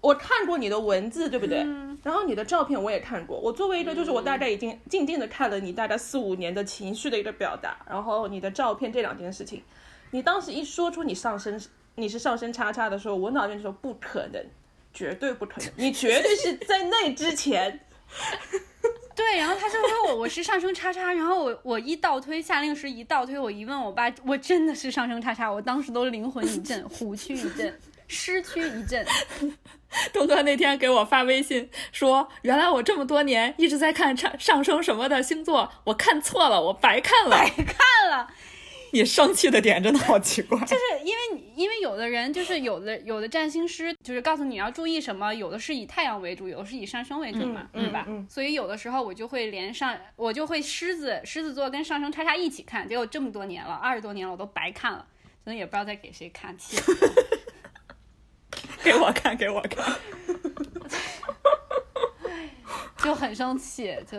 [0.00, 1.58] 我看过你的文字，对不对？
[2.02, 3.38] 然后你的照片我也看过。
[3.38, 9.62] 我作为一个，就是我大概已经静静的看了你大概四五年的情绪的一个表达，然后你的照片这两件事情，
[10.12, 11.60] 你当时一说出你上身
[11.96, 14.44] 你是上身叉叉的时候，我脑袋就说不可能，
[14.96, 17.80] 绝对不可能， 你绝对是在那之前。
[19.14, 29.04] 对，然后他就说我我是上升叉叉，然后我我一倒推夏令时一倒推，我一问我爸，我真的是上升叉叉，我当时都灵魂一震， 虎躯一震，尸躯一震。
[30.12, 37.30] 东哥那天给我发微信说，原来我这么多年一直在看上上升什么的星座，我看错了，我白看了。
[37.30, 38.28] 白看了，
[38.96, 40.58] 你生气的点真的好奇怪。
[40.60, 48.04] 就是因为你因为有的人就是有的有的占星师就是告诉你要注意什么，有的是以太阳为主，有的是以上升为主嘛，嗯对吧？
[48.08, 55.06] 嗯嗯所以有的时候我就会连上我就会狮子狮子座跟上升叉叉一起看，结果这么多年了，二十多年了，我都白看了，
[55.44, 56.76] 真的也不知道在给谁看，气。
[58.82, 59.94] 给我看，给我看。
[63.02, 64.16] 就很生气，就，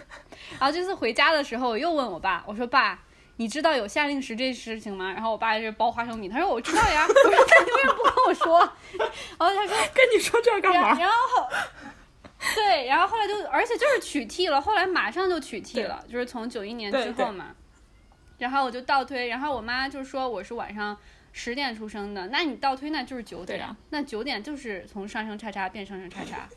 [0.58, 3.02] 然后这次回家的时候，我又问我爸，我说爸，
[3.36, 5.12] 你知道有夏令时这事情吗？
[5.12, 8.58] 然后我爸就是包花生米，他说我知道呀， 我说那你为什么不跟我说？
[8.58, 10.88] 然后他说，跟你说这干嘛？
[10.90, 11.48] 然然后
[12.54, 17.54] 对，然后后来就，而且就是取缔了，后来马上就取缔了，就是从九一年之后嘛。
[18.38, 20.96] 然后我就倒推，然后我妈就说我是晚上
[21.32, 26.48] 十点出生的，那你倒推那就是九点，那九点就是从上升叉叉变上升叉叉。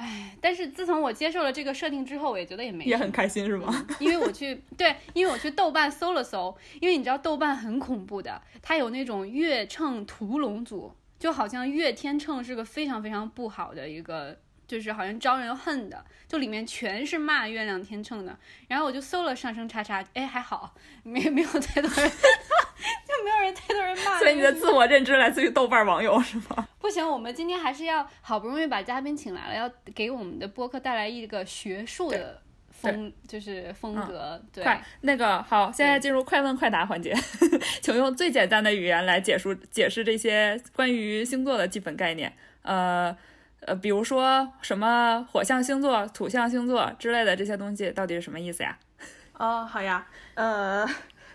[0.00, 3.86] 哎，但是自从我接受了这个设定之后，我也觉得也没也很开心是吗？
[4.00, 14.38] 因为我去对，因为我去豆瓣搜了搜，因为你知道豆瓣很恐怖的，它有那种月秤屠龙组，就好像月天秤是个非常非常不好的一个，
[14.70, 18.38] 就是好像招人恨的，就里面全是骂月亮天秤的。
[18.68, 22.10] 然后我就搜了上升叉叉，哎，还好，没没有太多人，
[23.04, 24.16] 就没有人太多人骂。
[24.20, 26.68] 所以你的自我认知来自于豆瓣网友是吗？
[26.78, 32.40] 不行，我们今天还是要好不容易把嘉宾请来了，要给我们的播客带来一个学术的
[32.70, 34.40] 风，就是风格。
[34.52, 37.12] 对，快，那个好，现在进入快问快答环节，
[37.82, 42.32] 请用最简单的语言来解述解释这些关于星座的基本概念。
[42.62, 43.16] 呃
[43.60, 48.78] 呃，比如说什么火象星座、土象星座之类的这些东西，到底是什么意思呀？
[49.38, 50.86] 哦，好呀，呃，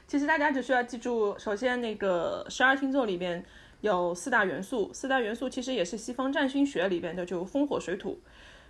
[0.07, 3.43] 其实大家只需要记住，首先那个十二星座里边
[3.81, 8.19] 有四大元素，四大元素其实也是西方占星学里边的，就风火水土。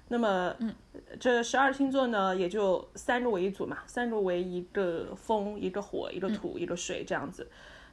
[0.07, 0.73] 那么，嗯，
[1.19, 7.47] 这十二星座呢，也就三个为一组嘛，三个为一个风、一个火、一个土、一个水这样子。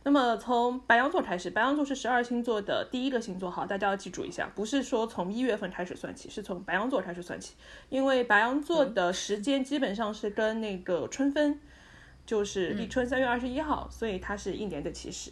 [0.05, 7.55] 那么从白羊座开始，白羊座是十二星座的第一个星座，好，大家要记住一下，不是说从一月份开始算起，是从白羊座开始算起，
[7.89, 11.61] 因为白羊座的时间基本上是跟那个春分，
[12.27, 15.31] 就是立春三月二十一号，所以它是一年的起始。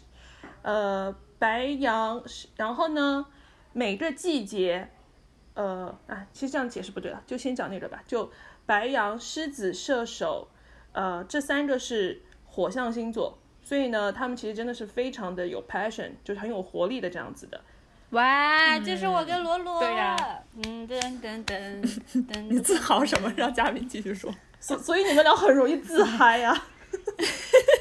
[0.61, 3.25] 呃，白羊是，然后呢，
[3.73, 4.89] 每个季节，
[5.53, 8.31] 呃啊，其实这样解释不对了，就先讲那个吧，就
[8.65, 10.47] 白羊、狮子、射手，
[10.93, 13.37] 呃，这三个是火象星座。
[13.63, 17.61] 所以呢，他们其实真的是非常的有 passion，就是很有活力的这样子的。
[18.11, 19.79] 哇，这是我跟罗罗。
[19.79, 20.15] 对呀
[20.65, 22.41] 嗯噔噔噔噔。
[22.49, 23.31] 你自豪什么？
[23.37, 24.33] 让嘉宾继续说。
[24.59, 26.53] 所所以你们俩很容易自嗨呀、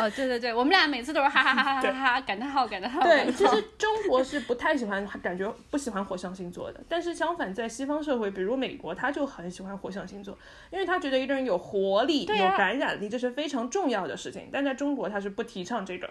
[0.00, 3.02] 哦，对对对，我们俩每次都是哈哈哈哈哈哈感叹号感叹号。
[3.02, 6.80] 对，其实中国是不太喜欢，感觉不喜欢火象星座的。
[6.88, 10.36] 但是相反，在西方社会，比如美国，他就很喜欢火象星座，
[10.70, 14.48] 因为他觉得一个人有活力、有感染力，这是非常重要的事情。
[14.52, 16.08] 但在中国，他是不提倡这个。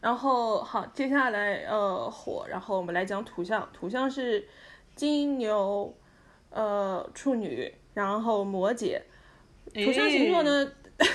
[0.00, 4.46] 然后好，接下来呃火，然后我们来讲土象，土象是
[4.94, 5.96] 金牛、
[6.50, 9.00] 呃处女，然后摩羯。
[9.72, 10.72] 土象星座呢，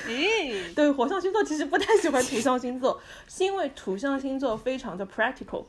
[0.07, 5.65] 咦， 对火象星座其实不太喜欢土象星座，是因为土象星座非常的 practical，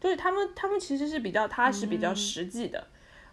[0.00, 2.86] 就是他们他们其实是比较踏实、比较实际的，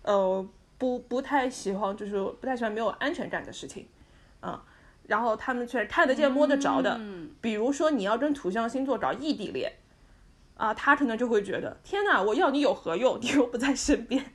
[0.03, 0.47] 呃，
[0.77, 3.87] 不不太喜欢就是不太喜欢没有安全感的事情，
[4.39, 4.63] 啊、
[5.07, 6.99] 然后他们却看得见摸得着的，
[7.41, 9.73] 比如说你要跟土象星座搞异地恋，
[10.55, 13.19] 啊，他可能就会觉得天哪，我要你有何用？
[13.21, 14.33] 你又不在身边。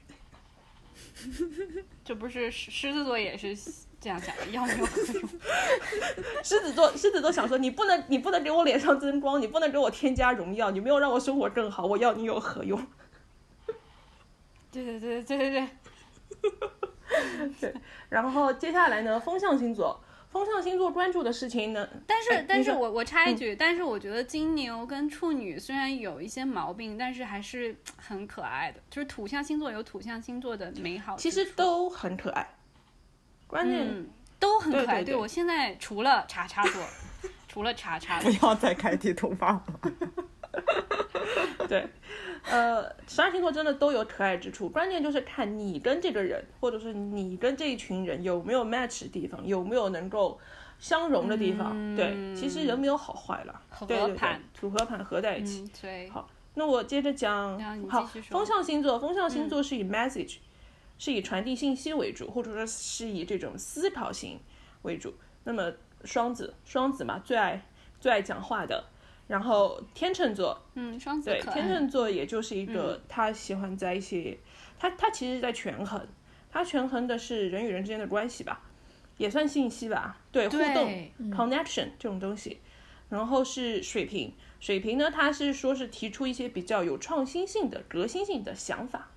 [2.05, 3.57] 这不是狮狮子座也是
[4.01, 5.29] 这样想的，要没有何用？
[6.43, 12.81] 狮子座，狮子座想说你不能，你不能给我脸上增光，你不能给我添加荣耀，你没有让我生活更好，我要你有何用？
[14.71, 15.69] 对对对对对对
[17.61, 17.75] 对。
[18.09, 28.81] 然后接下来呢，风象星座，风象星座关注的事情呢，但是但是我我插一句，但是我觉得金牛跟处女虽然有一些毛病，但是还是很可爱的。
[28.91, 32.47] 就是土象星座有土象星座的美好，其实都很可爱。
[33.49, 34.85] 关键、嗯都很可爱。
[34.99, 36.81] 对对对我现在除了叉叉座，
[37.49, 39.93] 除了叉叉 不，要再开地图炮了。
[41.69, 41.85] 对，
[42.49, 50.39] 呃，十二星座真的都有可爱之处，关键就是看你跟这个人，或者是你跟这一群人有没有 match 的地方，有没有能够
[50.79, 51.97] 相融的地方。
[51.97, 55.63] 对，其实人没有好坏了，合对对对盘，组合盘合在一起。
[55.63, 56.13] 嗯，对，
[56.55, 60.37] 那我接着讲好，风象星座，风象星座是以 message，、
[60.99, 64.39] 是以传递信息为主，或者说是以这种思考型
[64.83, 65.15] 为主。
[65.45, 65.73] 那么
[66.05, 67.65] 双子，双子嘛，最爱
[68.01, 68.85] 最爱讲话的。
[69.27, 74.39] 然后天秤座，嗯，双子对，天秤座也就是一个他喜欢在一些，
[74.79, 76.07] 他他其实是在权衡，
[76.51, 78.63] 他权衡的是人与人之间的关系吧，
[79.19, 82.61] 也算信息吧，对，互动嗯 connection 这种东西。
[83.11, 89.11] 然后是水瓶，水瓶呢，他是说是提出一些比较有创新性的、革新性的想法，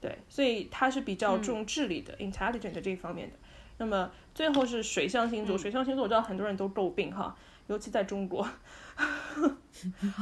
[0.00, 3.36] 对，所以它是比较重智力的、intelligent 这一方面的。
[3.78, 7.36] 那么最后是水象星座，水象星座我知道很多人都诟病哈，
[7.66, 8.48] 尤其在中国。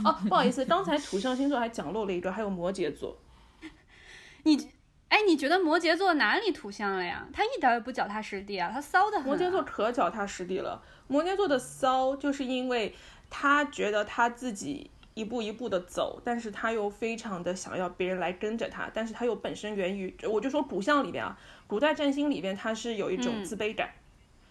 [0.04, 3.16] 哦，不好意思，刚才土象星座还讲漏了一个，还有摩羯座。
[4.44, 4.70] 你。
[5.08, 7.28] 哎，你觉得摩羯座哪里土象了呀？
[7.32, 9.26] 他一点也不脚踏实地啊，他骚的很、啊。
[9.26, 10.82] 摩羯座可脚踏实地了。
[11.06, 12.92] 摩羯座的骚，就是因为
[13.30, 23.88] 他觉得他自己一步一步的走，但是他又非常的想要别人来跟着他，但是他又本身源于，我就说古相里边啊，古代占星里边他是有一种自卑感，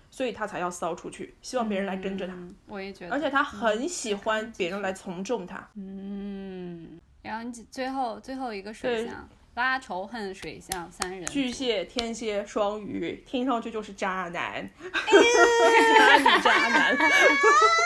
[0.10, 3.08] 所以他才要骚出去，希望别人来跟着他，嗯我也觉。
[3.08, 5.70] 得，而且他很喜欢别人来从众他。
[5.76, 14.70] 嗯，然后你最后最后一个水象，拉仇恨水象三人，巨蟹、天蝎、双鱼，听上去就是渣男，哎
[15.98, 16.98] 渣女渣男，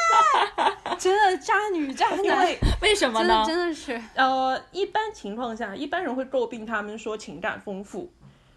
[0.98, 3.46] 真的渣女渣男，因为 为什么真的呢？
[3.46, 8.12] 真的是，呃，一般情况下，一般人会诟病他们说情感丰富，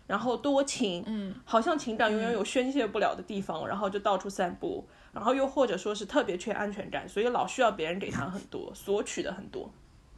[0.06, 4.82] 然后多情，嗯，好像情感永远有宣泄不了的地方，然后就到处散播，
[5.12, 9.70] 然后又或者说是特别缺安全感，所以老需要别人给他很多，索取的很多。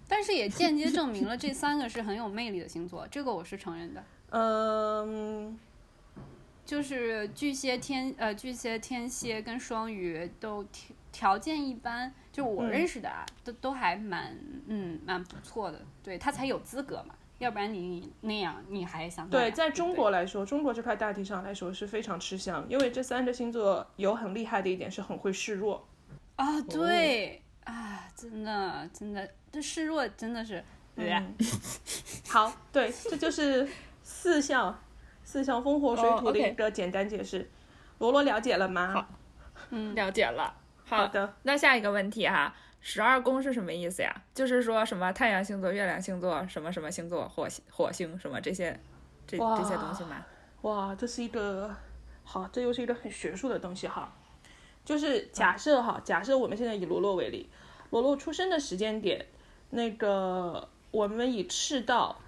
[0.09, 4.05] 但是也间接证明了这三个是很有魅力的星座，这个我是承认的。
[4.31, 5.59] 嗯，
[6.67, 14.37] 就是巨蟹天呃巨蟹天蝎跟双鱼都条条件一般，就我嗯认识的啊，都都还蛮
[14.67, 25.87] 嗯蛮不错的，对他才有资格嘛，要不然你那样你还想对，在中国来说，中国这块大地上来说是非常吃香，因为这三个星座有很厉害的一点是很会示弱。
[26.35, 30.65] 啊对啊真的真的这示弱真的是
[30.97, 31.47] 对呀、嗯，
[32.29, 33.69] 好，对，这就是
[34.03, 34.77] 四象，
[35.23, 37.49] 四象风火水哦土的一个简单解释。
[37.99, 38.93] 罗罗了解了吗？
[38.93, 39.07] 好
[39.71, 40.53] 嗯了解了。
[40.85, 44.13] 好的，那下一个问题哈，十二宫是什么意思呀？
[44.35, 48.77] 就是说什么太阳星座、月亮星座、什么什么星座、火星火星什么这些
[49.25, 50.27] 这这些东西吗？
[50.63, 51.73] 哇，这是一个
[52.25, 54.13] 好，这又是一个很学术的东西哈。
[54.85, 57.49] 就是假设哈，假设我们现在以罗罗为例，
[57.91, 59.25] 罗罗出生的时间点，
[59.75, 62.20] 那个我们以赤道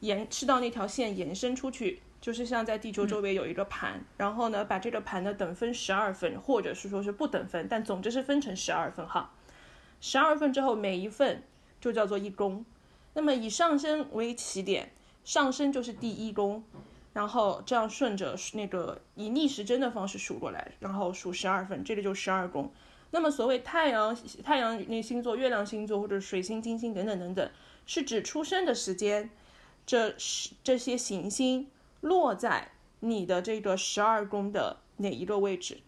[0.00, 9.30] 延赤道那条线延伸出去，就是像在地球周围有一个盘，然后呢，把这个盘呢等分十二份，或者是说是不等分，但总之是分成十二份哈。
[10.00, 11.44] 十二份之后，每一份
[11.80, 12.64] 就叫做一宫。
[13.14, 14.90] 那么以上升为起点，
[15.22, 16.64] 上升就是第一宫，
[17.12, 22.72] 然后这样顺着那个以逆时针的方式数过来，然后数十二份，这个就十二宫。
[23.12, 27.50] 那么所谓太阳、太阳那星座、月亮星座或者水星、金星等等等等，
[27.86, 29.30] 是指出生的时间，
[29.84, 31.68] 这是这些行星
[32.00, 35.78] 落在你的这个十二宫的哪一个位置，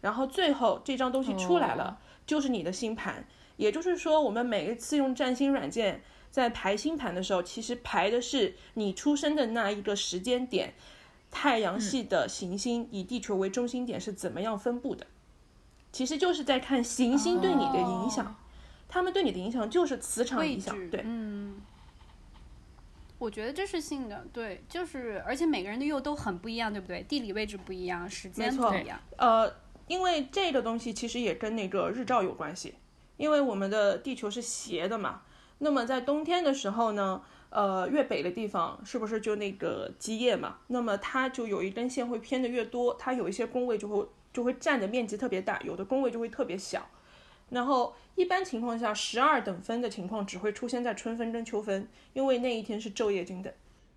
[0.00, 3.26] 然后最后这张东西出来了，就是你的星盘。
[3.56, 10.74] 也就是说，我们每一次用占星软件在排星盘的时候，其实排的是你出生的那一个时间点，
[11.30, 15.06] 太阳系的行星以地球为中心点是怎么样分布的。
[15.92, 18.34] 其实就是在看行星对你的影响，哦
[18.88, 21.60] 他们对你的影响就是磁场影响，，对，嗯。
[23.18, 27.00] 我觉得这是性的，对，就是而且每个人的又都很不一样，对不对？
[27.04, 28.98] 地理位置不一样，时间不一样。
[29.16, 29.48] 呃，
[29.86, 32.74] 因为这个东西其实也跟那个日照有关系，
[33.16, 35.22] 因为我们的地球是斜的嘛。
[35.58, 40.56] 那么在冬天的时候呢，呃，越北的地方是不是就那个基液嘛？
[40.66, 46.88] 那么它就有一根线会偏的越多，它有一些宫位就会就会占的面积特别大，有的宫位就会特别小。
[47.50, 53.52] 然后一般情况下，十二等分的情况只会出现在春分跟秋分，因为那一天是昼夜均等。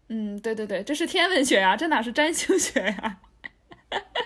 [0.09, 3.19] 嗯，对对对，这是天文学呀，这哪是占星学呀？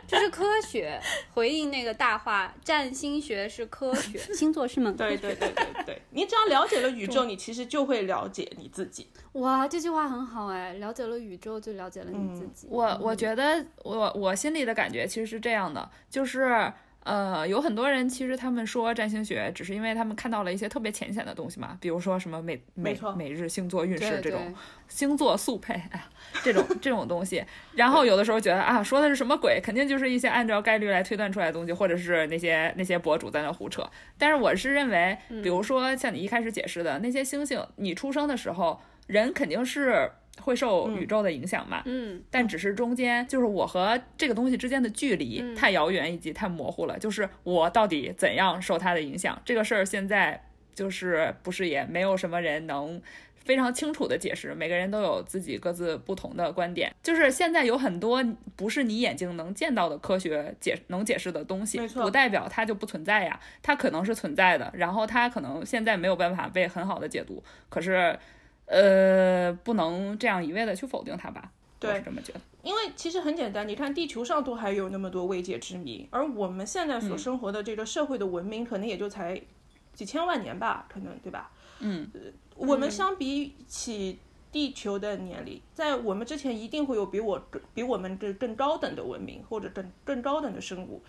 [0.09, 0.99] 这是科学，
[1.35, 5.17] 回应那个大话，占星学是科学， 星座是门科学。
[5.17, 9.07] 对对对对对，你只要了解了宇宙，你其实就会了解你自己。
[9.33, 12.67] 哇，这句话很好哎，了解了宇宙就了解了你自己。
[12.69, 16.73] 我我觉得我我心里的感觉其实是这样的，就是
[17.03, 24.53] 呃，有很多人其实他们说占星学，只是因为他们看到了一些特别浅显的东西嘛，比如说什么每每每日星座运势这种
[24.87, 26.09] 星座速配，哎呀，
[26.43, 27.43] 这种这种东西，
[27.73, 33.89] 然后有的时候觉得啊，说的是什么鬼，肯定就是一些按照概率来推断出来的东西，或者是那些那些博主在那胡扯。
[34.17, 40.11] 但是我是认为，比如说像你一开始解释的那些星星，你出生的时候，人肯定是
[40.41, 53.01] 会受宇宙的影响嘛，嗯，但只是中间就是我和这个东西之间的距离嗯太遥远以及太模糊了，就是我到底怎样受它的影响这个事儿，现在就是不是也没有什么人能。
[53.45, 56.93] 非常清楚的解释，每个人都有自己各自不同的观点。
[57.01, 58.23] 就是现在有很多
[58.55, 63.39] 不是你眼睛能见到的科学解能解释的东西不代表它就不存在呀。
[63.63, 68.19] 它可能是存在的，然后它可能现在没有办法被很好的解读，可是，
[68.69, 71.51] 呃，不能这样一味的去否定它吧？
[71.81, 72.39] 我对是这么觉得。
[72.61, 79.41] 因为其实很简单，你看地球上都还有那么多未解之谜，而我们现在所生活的这个社会的文明，可能也就才
[79.93, 81.49] 几千万年吧，可能对吧？
[81.79, 82.11] 嗯，
[82.55, 84.19] 我们相比起
[84.51, 91.01] 地球的年龄，在我们之前一定会有比我更比我们这更高等的文明或者更更高等的生物。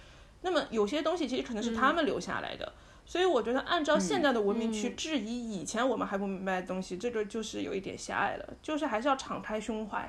[0.42, 2.72] 那么有些东西其实可能是他们留下来的，
[3.10, 8.54] 所以我觉得按照现在的文明去嗯质疑以前我们还不明白的东西，这个就是有一点狭隘了。
[8.62, 10.08] 就是还是要敞开胸怀，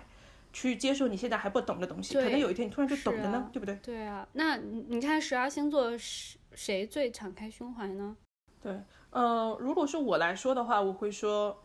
[0.54, 3.74] 去接受你现在还不懂的东西，可能有一天你突然就懂了呢，啊对不对？
[3.82, 8.16] 对啊，那你你看十二星座是谁最敞开胸怀呢？
[8.62, 8.80] 对，
[9.10, 11.60] 呃，如果是我来说的话，我会说，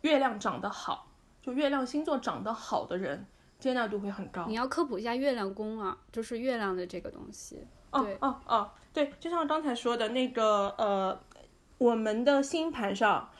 [0.00, 1.12] 月亮长得好，
[1.42, 3.26] 就月亮星座长得好的人，
[3.58, 4.54] 接纳度会很高你。
[4.54, 7.66] 要科普一下月亮宫啊，就是月亮的这个东西。
[7.94, 11.18] 哦哦哦，对，就像刚才说的那个呃，
[11.78, 13.30] 我们的星盘上，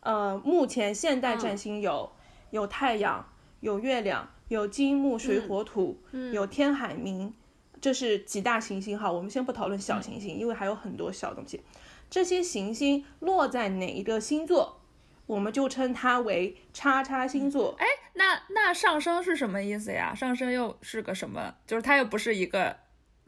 [0.00, 2.10] 呃，目前现代占星有、
[2.50, 3.28] 有太阳，
[3.60, 6.02] 有月亮，有金木水火土，
[6.32, 7.32] 有天海冥，
[7.80, 9.12] 这是几大行星哈。
[9.12, 11.62] 我们先不讨论小行星，因为还有很多小东西。
[12.10, 14.80] 这些行星落在哪一个星座，
[15.26, 17.74] 我们就称它为叉叉星座。
[17.78, 20.14] 哎，那那上升是什么意思呀？
[20.14, 21.54] 上升又是个什么？
[21.66, 22.74] 就是它又不是一个，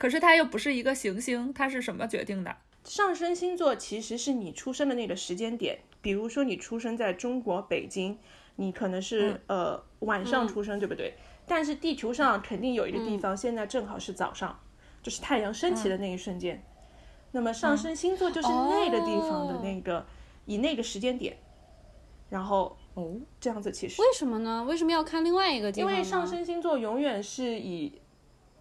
[0.00, 2.56] 可是它又不是一个行星，它是什么决定的？
[2.84, 8.18] 上升星座其实是你出生的那个时间点，比如说你出生在中国北京，
[8.56, 11.12] 你可能是、呃晚上出生，对不对？
[11.46, 14.58] 但是地球上肯定有一个地方现在正好是早上，
[15.02, 16.64] 就是太阳升起的那一瞬间。
[17.32, 20.06] 那么上升星座就是那个地方的那个、
[20.46, 21.36] 以那个时间点，
[22.30, 24.64] 然后哦，这样子其实为什么呢？
[24.66, 25.92] 为什么要看另外一个地方？
[25.92, 28.00] 因为上升星座永远是以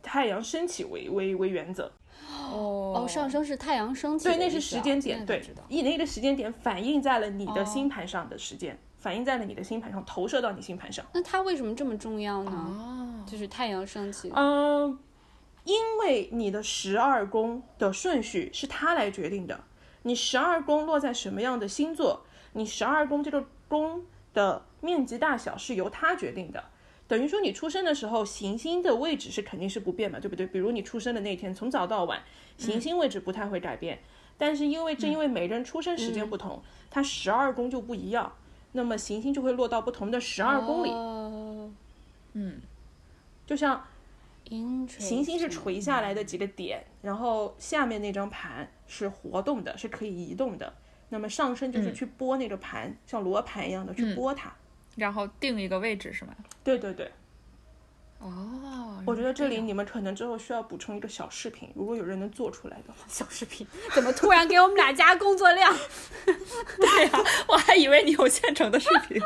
[0.02, 1.92] 太阳升起为为为原则。
[2.30, 11.06] 哦哦，上升是太阳升起的对，那是时间点，对以那个时间点反映在了你的哦星盘上的时间，反映在了你的星盘上，投射到你星盘上。
[11.14, 12.52] 那它为什么这么重要呢？
[12.52, 14.32] 哦，就是太阳升起。
[14.36, 14.98] 嗯，
[15.64, 19.64] 因为你的十二宫的顺序是它来决定的，
[20.04, 26.64] 你十二宫落在什么样的星座，你十二宫这个宫的面积大小是由它决定的。
[27.10, 30.46] 等于说你出生的时候，行星的位置是肯定是不变嘛，对不对？
[30.46, 32.22] 比如你出生的那天，从早到晚，
[32.56, 33.98] 行星位置不太会改变。
[34.38, 38.32] 但是因为正因为每人出生时间不同，它十二宫就不一样，
[38.74, 40.92] 那么行星就会落到不同的十二宫里。
[40.92, 41.72] 哦
[42.34, 42.62] 嗯，
[43.48, 43.84] 就像
[44.48, 50.72] 行行星是垂下来的几个点，然后下面那张盘是活动的，是可以移动的。
[51.10, 54.54] 那么上升就是去拨那个盘，像罗盘一样的去拨它。
[55.00, 56.34] 然后定一个位置是吗？
[56.64, 57.12] 对对对，
[58.20, 63.00] 哦，我觉得这里你们可能之后需要补充一个小视频，如果有人能做出来的话。
[63.08, 65.74] 小视频，怎么突然给我们俩加工作量？
[66.26, 67.12] 对呀、
[67.48, 69.22] 我还以为你有现成的视频。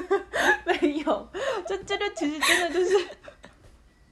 [0.64, 1.28] 没有，
[1.66, 2.96] 这这这其实真的就是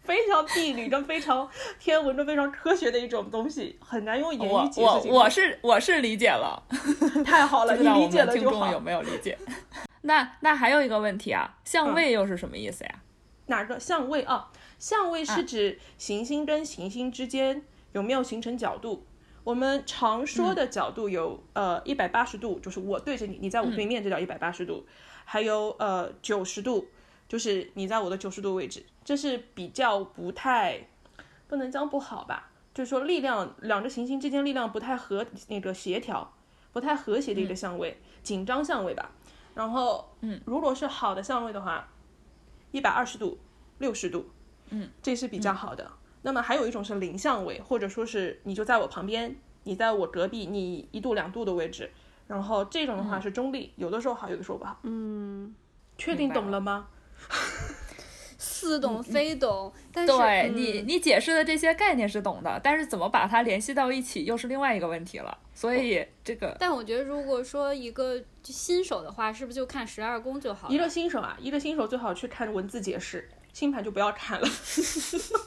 [0.03, 5.09] 非常地理跟非常天文跟非常科学的一种东西，很难用言语解释。
[5.09, 6.61] 我是我是理解了，
[7.25, 8.81] 太好了， 你理解们了就好听众有。
[8.81, 9.39] 没有理解？
[10.03, 13.03] 那那还有一个问题啊，嗯相位又是什么意思呀？
[13.47, 14.51] 哪个相位啊？
[14.79, 19.05] 相位是指行星跟行星之间有没有形成角度。
[19.45, 24.85] 我们常说的角度有、呃一百八十度，就是我对着你，你在我对面，这叫一百八十度。
[25.25, 26.89] 还有呃九十度，
[27.27, 30.87] 就是你在我的九十度位置，这是比较不太
[31.47, 36.35] 不能讲不好吧，就是说力量两个行星之间力量不太和那个协调，
[36.73, 39.13] 不太和谐的一个相位，紧张相位吧。
[39.59, 41.89] 然后嗯，如果是好的相位的话，
[42.71, 43.37] 一百二十度、
[43.79, 44.31] 六十度，
[44.71, 45.91] 嗯，这是比较好的。
[46.23, 49.35] 那么还有一种是零相位，或者说是你就在我旁边，
[49.65, 51.91] 你在我隔壁，你一度两度的位置，
[52.29, 54.79] 然后这种的话是中立，有的时候好，有的时候不好。
[54.85, 55.53] 嗯，
[55.97, 56.87] 确定懂了吗？
[58.59, 65.39] 似懂非懂，但是对嗯你你解释的这些概念是懂的，但是怎么把它联系到一起又是另外一个问题了。
[65.55, 70.75] 所以这个但我觉得，如果说一个新手的话，是不是就看十二宫就好了？
[70.75, 74.49] 一个新手啊，一个新手最好去看文字解释，星盘就不要看了。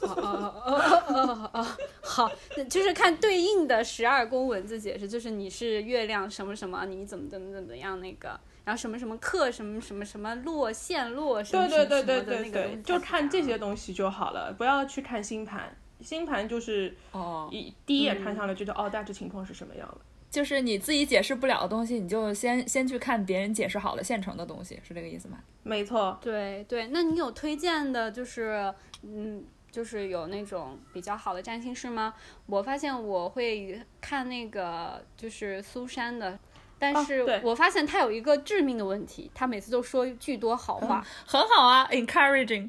[0.02, 1.66] 哦哦哦哦哦哦，
[2.00, 15.76] 好，那就是看对应的十二宫文字解释，就是你是月亮什么什么，你怎么怎么怎么样那个，然后什么什么克什么什么什么落线落什么对对对对什么什么的对对那个东西，就看这些东西就好了，不要去看星盘。
[16.00, 19.98] 星盘就是哦，一第一眼看上来觉得、哦大致情况是什么样的。
[20.28, 25.38] 就是你自己解释不了的东西，你就先先去看别人解释好了现成的东西，是这个意思吗？
[25.62, 32.14] 没错，对对，那你有推荐的，就是嗯，就是有那种比较好的占星师吗？
[32.46, 36.38] 我发现我会看那个就是苏珊的，
[36.82, 42.68] 但是我发现他有一个致命的问题，他每次都说巨多好话，很好啊，encouraging。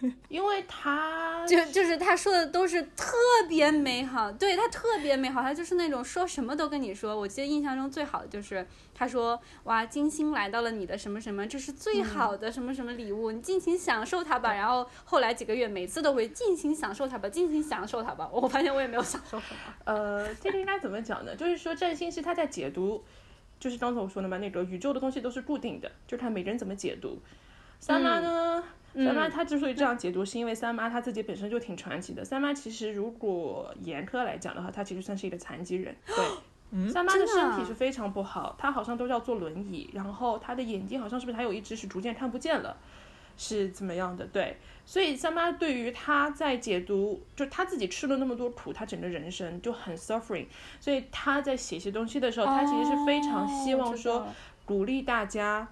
[0.28, 3.16] 因为他就就是他说的都是特
[3.48, 7.18] 别美好，对他特别美好，他就是那种说什么都跟你说。
[7.18, 14.54] 我记得印象中最好的就是他说哇，金星来到了你的什么什么，这是最好的什么什么礼物，你尽情享受它吧。
[14.54, 18.28] 然后后来几个月每次都会尽情享受它吧，尽情享受它吧。
[18.32, 19.74] 我发现我也没有享受什么。
[19.84, 21.34] 呃，这个应该怎么讲呢？
[21.34, 23.02] 就是说占星师他在解读，
[23.58, 27.20] 就是刚才我说的嘛，那个宇宙的东西都是固定的，就是看每个人怎么解读。
[27.80, 28.62] 三妈呢？
[28.94, 32.24] 三妈她之所以这样解读，是因为三妈她自己本身就挺传奇的。
[32.24, 35.94] 三妈其实如果严苛来讲的话，她其实算是一个残疾人。
[36.06, 42.76] 对，三妈的身体是非常不好，她好像都要坐轮椅，然后她的眼睛好像是不是还有一只是逐渐看不见了，
[43.38, 44.26] 是怎么样的？
[44.26, 50.44] 对，所以三妈对于他在解读，就他自己吃了那么多苦，他整个人生就很 suffering，
[50.78, 54.26] 所以他在写些东西的时候，他其实是非常希望说
[54.66, 55.66] 鼓励大家。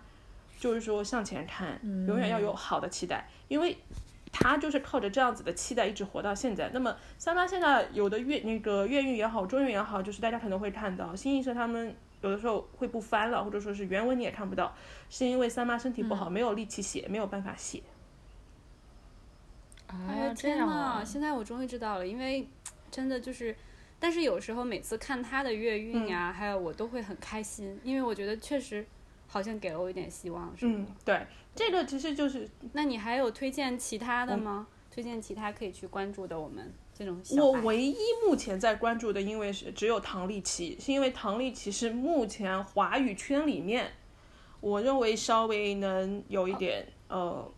[0.58, 3.76] 就是说向前看，永远要有好的期待，因为
[4.32, 6.70] 他就是靠着这样子的期待一直活到现在。
[6.72, 11.94] 那么三八现在有的月那个月运也好，中运也好，就是大家可能会看到新艺社他们
[12.26, 14.74] 有的时候会不翻了，或者说是原文你也看不到，
[15.08, 17.82] 是因为三妈身体不好，没有力气写，没有办法写。
[19.88, 21.02] 哎呀天呐！
[21.04, 22.48] 现在我终于知道了，因为
[22.90, 23.54] 真的就是，
[24.00, 28.84] 但是有时候每次看他的月运呀，还有我都会很开心，因为我觉得确实。
[29.28, 30.74] 好像给了我一点希望，是吗？
[30.78, 32.48] 嗯，对，这个其实就是。
[32.74, 34.68] 那你还有推荐其他的吗？
[34.88, 37.20] 推荐其他可以去关注的我们这种。
[37.36, 43.90] 我唯一目前在关注的，因为是只有唐立淇，是因为唐立淇是目前华语圈里面，
[44.60, 47.52] 我认为稍微能有一点呃，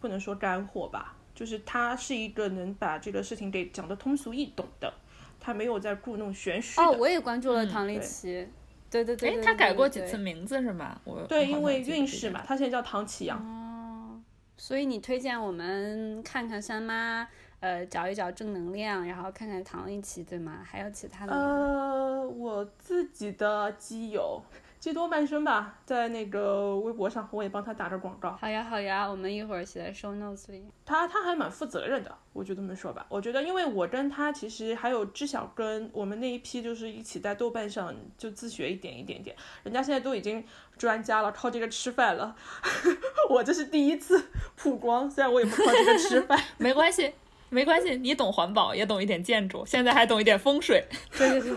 [0.00, 4.92] 不能说干货吧，就是他是一个能把这个事情给讲得通俗易懂的，
[5.40, 6.80] 他没有在故弄玄虚。
[6.80, 8.46] 哦，我也关注了唐立奇。
[8.90, 11.00] 对对对，哎，他改过几次名字是吗？
[11.02, 13.36] 我对，因为运势嘛，他现在叫唐启阳。
[13.38, 14.22] 哦，
[14.56, 17.26] 所以你推荐我们看看三妈，
[17.64, 20.58] 呃，找一找正能量，然后看看唐一奇，对吗？
[20.62, 21.32] 还有其他的？
[21.32, 24.42] 呃，我自己的基友。
[24.78, 28.32] 基多半生吧，在那个微博上，我也帮他打着广告。
[28.32, 30.62] 好呀，好呀，我们一会儿写在 show notes 里。
[30.84, 33.06] 他他还蛮负责任的，我就这么说吧。
[33.08, 39.34] 我觉得，因为我跟他其实还有知晓跟我们那一批，就是一起在豆瓣上就自学一点一点点。
[39.62, 40.44] 人家现在都已经
[40.76, 42.36] 专家了，靠这个吃饭了。
[43.30, 44.22] 我这是第一次
[44.54, 47.14] 曝光，虽然我也不靠这个吃饭， 没关系，
[47.54, 47.96] 没关系。
[47.96, 50.84] 你懂环保，也懂一点建筑，现在还懂一点风水。
[51.16, 51.56] 对 对对。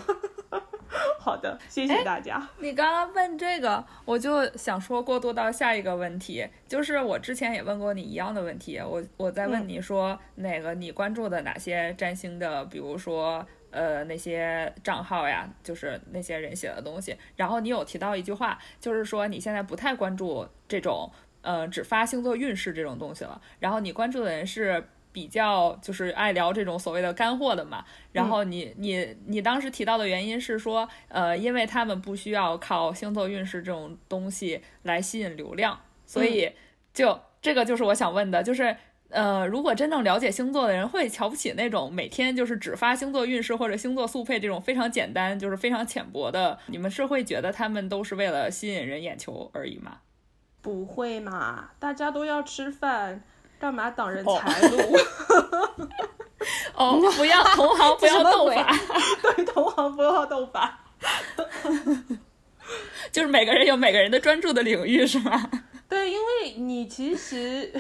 [1.19, 2.41] 好的，谢谢大家。
[2.59, 24.87] 你刚刚问这个，我就想说过渡到下一个问题，就是我之前也问过你一样的问题，我我在问你说哪个你关注的哪些占星的，比如说呃那些账号呀，就是那些人写的东西，然后你有提到一句话，就是说你现在不太关注这种呃只发星座运势这种东西了，然后你关注的人是。
[25.17, 36.51] 比较就是爱聊这种所谓的干货的嘛，然后你你你当时提到的原因是说，呃，因为他们不需要靠星座运势这种东西来吸引流量，所以
[36.93, 38.77] 就这个就是我想问的，就是
[39.09, 50.01] 呃，如果真正了解星座的人会瞧不起那种每天就是只发星座运势或者星座速配这种非常简单就是非常浅薄的，你们是会觉得他们都是为了吸引人眼球而已吗？
[50.61, 53.23] 不会嘛，大家都要吃饭。
[53.59, 54.77] 干嘛挡人财路？
[56.75, 58.71] 哦，不要同行不要斗法，
[59.21, 60.79] 对，同行不要斗法。
[63.11, 65.49] 就是每个人有每个人的专注的领域，是吗？
[65.89, 67.73] 对，因为你其实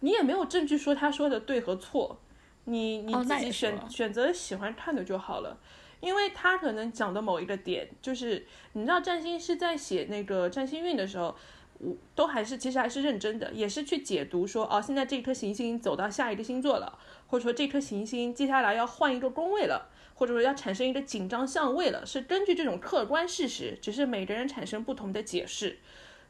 [0.00, 2.20] 你也没有证据说他说的对和错，
[2.64, 5.58] 你你自己选选择喜欢看的就好了。
[6.00, 11.34] 因为他可能讲的某一个点，就是你知道占星师在写那个占星运的时候。
[11.78, 16.98] 我都还是其实还是认真的，也是去解读说，哦，现在这颗行星走到下一个星座了，
[17.28, 25.78] 或者说这颗行星接下来要换一个宫位了，或者说要产生一个紧张相位了，是根据这种客观事实，只是每个人产生不同的解释。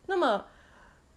[0.07, 0.47] 那么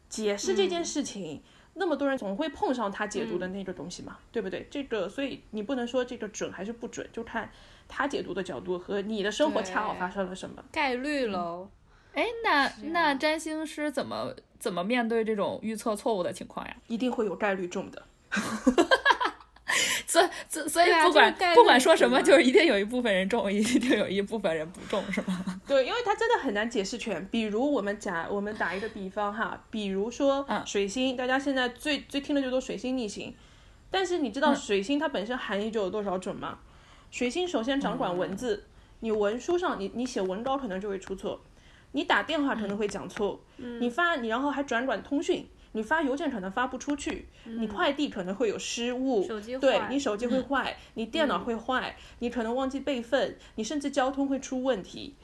[0.07, 1.41] 解释这件事情，
[1.73, 4.67] 那么多人总会碰上他解读的那个东西嘛，对不对？
[4.69, 7.51] 这个所以你不能说这个准还是不准，就看
[7.87, 11.69] 他解读的角度和你的生活恰好发生了什么概率喽。
[12.13, 16.75] 哎，那那占星师怎么怎么面对这种预测错误的情况呀？
[16.87, 18.03] 一定会有概率中的，
[20.05, 25.43] 所所所以不管不管说什么，就是一定有一部分人中，一定有一部分人不中，是吗？
[25.65, 27.25] 对，因为它真的很难解释全。
[27.27, 33.33] 比如我们假我们打一个比方哈，比如说水星，大家现在最最听的就都水星逆行，
[33.89, 36.59] 但是你知道水星它本身含义就有多少准吗？
[37.09, 38.65] 水星首先掌管文字，
[38.99, 41.39] 你文书上你你写文稿可能就会出错。
[41.93, 43.39] 你打电话可能会讲错，
[43.79, 55.15] 你发你然后还转转通讯，你发邮件可能发不出去，你快递可能会有失误，手机对你手机会坏，你电脑会坏，你可能忘记备份，你甚至交通会出问题。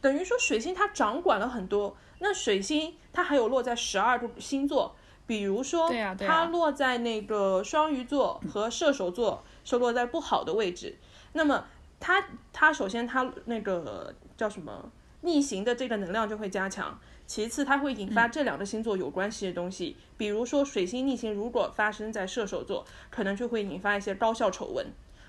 [0.00, 4.94] 等于说水星它掌管了很多，那水星它还有落在十二个星座，
[5.26, 10.96] 比如说它落在那个双鱼座和射手座是落在不好的位置，
[11.32, 11.64] 那么
[11.98, 14.90] 它它首先它那个叫什么
[15.26, 24.86] 逆行的这个能量就会加强，其次它会引发这两个星座有关系的东西，比如说水星逆行如果发生在射手座，可能就会引发一些高校丑闻、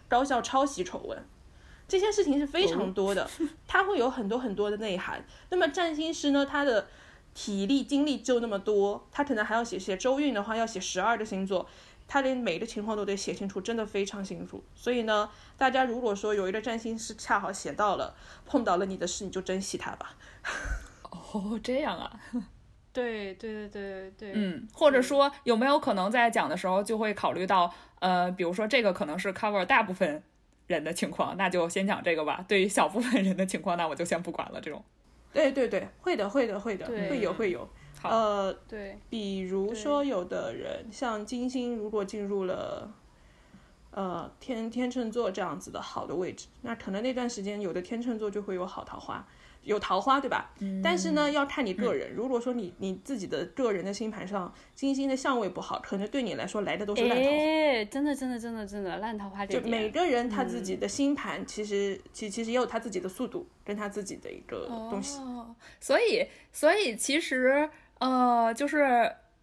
[0.07, 1.17] 高校抄袭丑闻。
[1.87, 3.29] 这些事情是非常多的，
[3.65, 5.25] 它会有很多很多的内涵。
[5.49, 6.87] 那么占星师呢，他的
[7.33, 11.65] 体力精力就那么多，他可能还要写写周运的话，要写十二个星座，
[12.07, 14.63] 他连每个情况都得写清楚，真的非常清楚。
[14.73, 20.15] 所以呢，大家如果说有一个占星师恰好写到了，碰到了你的事，你就珍惜他吧。
[21.11, 22.19] 哦，这样啊，
[22.93, 30.23] 对对对对对，嗯，或者说有没有可能在讲的时候就会考虑到，呃，比如说这个可能是 cover 大部分
[30.67, 32.43] 人的情况，那就先讲这个吧。
[32.47, 34.61] 对于小部分人的情况，那我就先不管了。
[34.61, 34.83] 这种，
[35.33, 37.69] 对对对，会的会的会的，对会有会有。
[38.01, 42.91] 好呃，对，比如说有的人像金星，如果进入了。
[43.91, 49.25] 呃，天天秤座这样子的好的位置，那可能那段时间有的天秤座就会有好桃花，
[49.63, 50.51] 有桃花，对吧？
[50.59, 52.13] 嗯但是呢，要看你个人。
[52.13, 57.37] 如果说你你自己的个人的星盘上金星的相位不好，可能对你来说来的都是烂桃花。
[57.37, 65.17] 哎，真的真的真的真的烂桃花就每个人他自己的星盘，其实其其实也有他自己的速度，跟他自己的一个东西。
[65.21, 67.67] 哦，所以所以其实
[67.99, 68.77] 呃，就是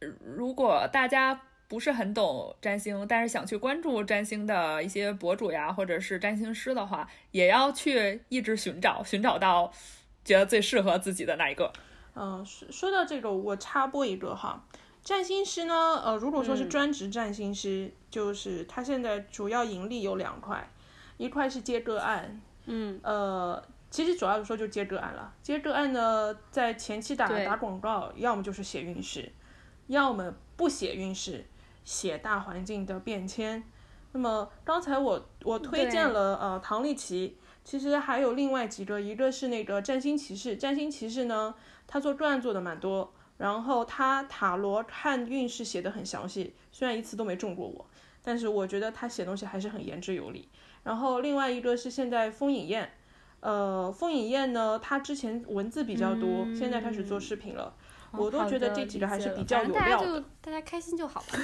[0.01, 9.73] 呃如果大家不是很懂占星，但是想去关注占星的一些博主呀，或者是占星师的话，也要去一直寻找，寻找到
[10.25, 11.73] 觉得最适合自己的那一个。
[12.15, 14.65] 嗯，说说到这个，我插播一个哈，
[15.03, 15.75] 占星师呢，
[16.05, 20.71] 呃，如果说是专职占星师，就是他现在主要盈利有两块，
[21.17, 23.61] 一块是接个案，嗯，呃，
[23.95, 25.33] 其实主要说就接个案了。
[25.41, 29.31] 接个案呢，在前期打打广告，要么就是写运势，
[29.87, 31.47] 要么不写运势，
[31.85, 33.63] 写大环境的变迁。
[34.11, 41.55] 那么刚才我我推荐了呃唐立奇，其实还有另外几个，一个是那个占星骑士，占星骑士呢，
[41.87, 47.87] 他做个案做的蛮多，然后他塔罗看运势写的很详细，虽然一次都没中过我，
[48.25, 50.49] 但是我觉得他写东西还是很言之有理。
[50.83, 52.93] 然后另外一个是现在风影燕，
[53.45, 57.75] 呃，风影燕呢，他之前文字比较多，现在开始做视频了。
[58.17, 59.81] 我都觉得这几个还是比较有料的。
[59.81, 61.39] 大家就大家开心就好了，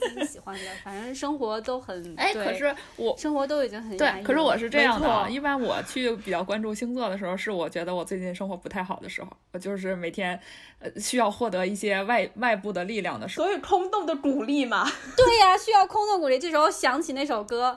[0.00, 10.40] 自己喜欢的，反正生活都很 哎，对可是我生活都已经很压对，可是我是这样的，一般我去比较关注星座的时候，是我觉得我最近生活不太好的时候，我就是每天
[10.80, 13.46] 呃需要获得一些外外部的力量的时候。
[13.46, 14.82] 所以空洞的鼓励嘛，
[15.16, 16.38] 对呀、需要空洞鼓励。
[16.38, 17.76] 这时候想起那首歌，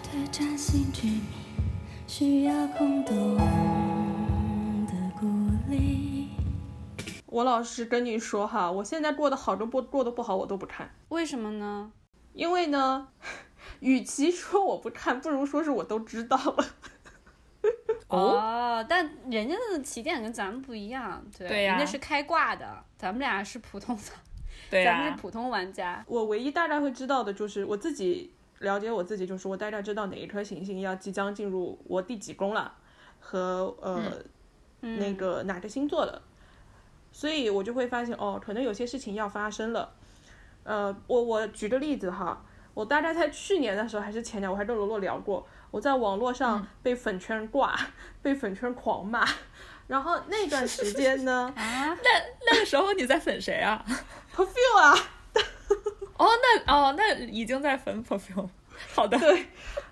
[2.07, 5.27] 需要空洞的鼓
[5.69, 6.29] 励。
[7.25, 11.91] 我老实跟你说哈，我现在过得好跟不过得不好我都不看，为什么呢？
[12.33, 13.09] 因为呢，
[13.81, 16.65] 与其说我不看，不如说是我都知道了。
[18.07, 24.03] 哦但人家的起点跟咱们不一样，对，人家是开挂的，咱们俩是普通的，
[24.69, 26.01] 对呀、咱们是普通玩家。
[26.07, 32.73] 我唯一大概会知道的就是我自己了解我自己，就是我大概知道哪一颗行星要即将进入我第几宫了，
[33.19, 34.01] 和呃、
[34.81, 36.21] 嗯那个哪个星座的，
[37.11, 39.93] 所以我就会发现哦，可能有些事情要发生了。
[40.63, 42.43] 呃，我我举个例子哈，
[42.73, 47.77] 我大概在去年的时候还是前年，我还跟罗罗聊过，我在网络上被粉圈挂，
[48.21, 49.25] 被粉圈狂骂，
[49.87, 51.97] 然后那段时间呢 啊，
[52.51, 53.85] 那个时候你在粉谁啊
[54.35, 54.95] ？，perfume 啊，
[56.17, 56.27] 哦，
[56.65, 58.49] 那哦，那已经在粉 perfume。
[58.93, 59.45] 好的，对，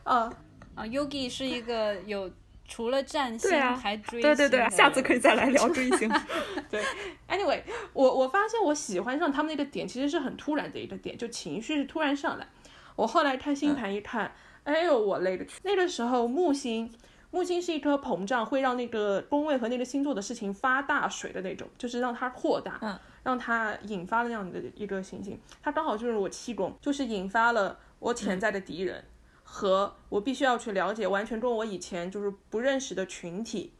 [0.03, 0.32] 啊、
[0.76, 2.32] 啊，Yugi 是一个有
[2.67, 6.11] 除了占星还追对对对星，的下次可以再来聊追星。
[6.69, 6.84] 对
[7.28, 7.61] ，anyway，
[7.93, 12.47] 我我发现我喜欢上他们那个点其实是很突然的一个点，就情绪是突然上来。
[12.95, 14.32] 我后来看星盘一看，
[14.63, 15.59] 哎呦我勒个去！
[15.63, 16.91] 那个时候木星，
[17.36, 25.38] 木星是一颗膨胀，会让那个宫位和那个星座的事情发大水的那种，就是让它扩大，嗯让它引发的那样的一个行星。
[25.61, 29.03] 它刚好就是我七宫，就是引发了我潜在的敌人。
[29.47, 33.73] 和我必须要去了解，完全跟我以前就是不认识的群体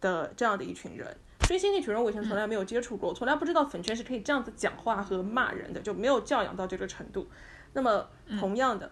[0.00, 1.16] 的这样的一群人。
[1.40, 7.28] 追星那群人我以前从来没有接触过，我从来不知道粉圈是可以这样子讲话和骂人的，就没有教养到这个程度。
[7.74, 8.08] 那么
[8.40, 8.90] 同样的，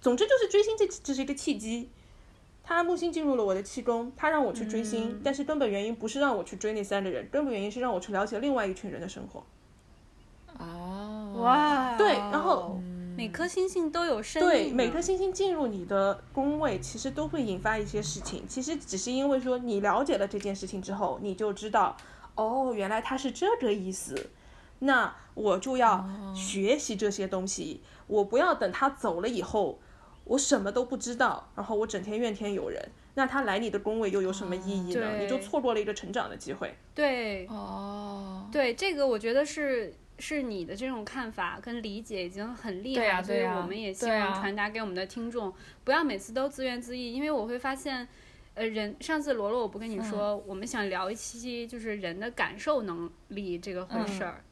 [0.00, 1.90] 总之就是追星这这是一个契机，
[2.68, 9.42] 他木星进入了我的七宫，他让我去追星，嗯但是根本原因不是让我去追那三个人，根本原因是让我去了解另外一群人的生活。
[10.58, 12.78] 哦，哇，对然后
[13.16, 18.46] 每颗星星都有深对，每颗星星进入你的宫位，其实都会引发一些事情。
[18.46, 21.96] 其实只是因为说你了解了这件事情之后，你就知道，
[22.34, 24.28] 哦，原来他是这个意思。
[24.80, 29.78] 那我就要学习这些东西，我不要等他走了以后，
[30.28, 32.80] 我什么都不知道，然后我整天怨天尤人。
[33.14, 35.10] 那他来你的工位又有什么意义呢？
[35.10, 36.72] 对你就错过了一个成长的机会。
[36.94, 45.52] 对哦，对，这个我觉得是是你的这种看法跟理解已经很厉害了，所以我们也希望传达给我们的听众，
[45.82, 48.06] 不要每次都自怨自艾，因为我会发现。
[48.54, 54.42] 呃，人上次罗罗我不跟你说，我们想聊一期就是人的感受能力这个回事儿，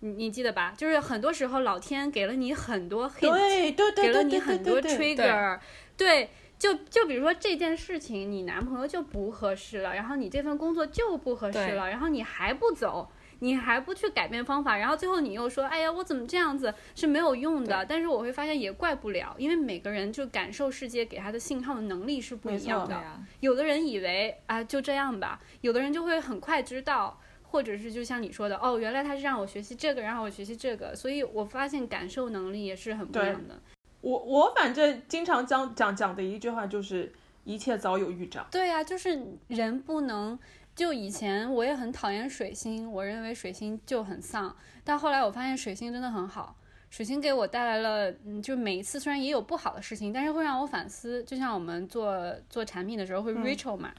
[0.00, 0.74] 你你记得吧？
[0.76, 5.58] 就是很多时候老天给了你很多 hint，对对对给了对对你很多对对 trigger，
[5.96, 17.84] 对，就就比如说这件事情，你男朋友就不合适了，然后你这份工作就不合适了，然后你还不走，你还不去改变方法，然后最后你又说，哎呀，我怎么这样子是没有用的。
[17.86, 23.02] 但是我会发现也怪不了，因为每个人就感受世界给他的信号的能力是不一样的。
[23.40, 27.20] 有的人以为啊就这样吧，有的人就会很快知道，
[27.50, 33.60] 或者是就像你说的，哦，原来他是让我学习这个，然后我学习这个，所以我发现感受能力也是很不一样的。
[34.00, 37.12] 我我反正经常讲讲讲的一句话就是，
[37.44, 38.46] 一切早有预兆。
[38.50, 40.38] 对呀、就是人不能。
[40.72, 46.56] 就以前我也很讨厌水星，我认为水星就很丧，但后来我发现水星真的很好。
[46.88, 51.22] 水星给我带来了，嗯，就每一次虽然也有不好的事情，但是会让我反思。
[51.24, 53.92] 就像我们做做产品的时候会 Rachel 嘛，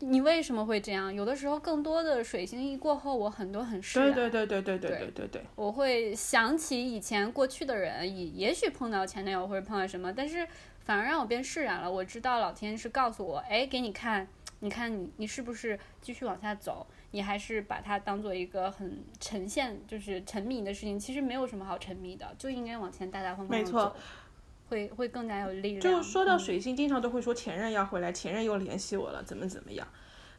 [0.00, 1.12] 你为什么会这样？
[1.12, 4.12] 有的时候更多的水星一过后，我很多很释然。
[4.12, 5.42] 对对对对对对对对对。
[5.54, 10.46] 我会想起以前过去的人，也也许碰到前男友或者碰到什么，但是
[10.80, 11.90] 反而让我变释然了。
[11.90, 14.28] 我知道老天是告诉我，哎，给你看，
[14.60, 16.86] 你看你你是不是继续往下走？
[17.12, 20.98] 你还是把它当做一个很沉陷，就是沉迷的事情。
[21.00, 23.96] 其实没有什么好沉迷的，就应该往前大大方方没错
[24.68, 25.80] 会会更加有力量。
[25.80, 29.86] 就说到嗯水星，经常都会说前任要回来，前任又联系我了，怎么怎么样。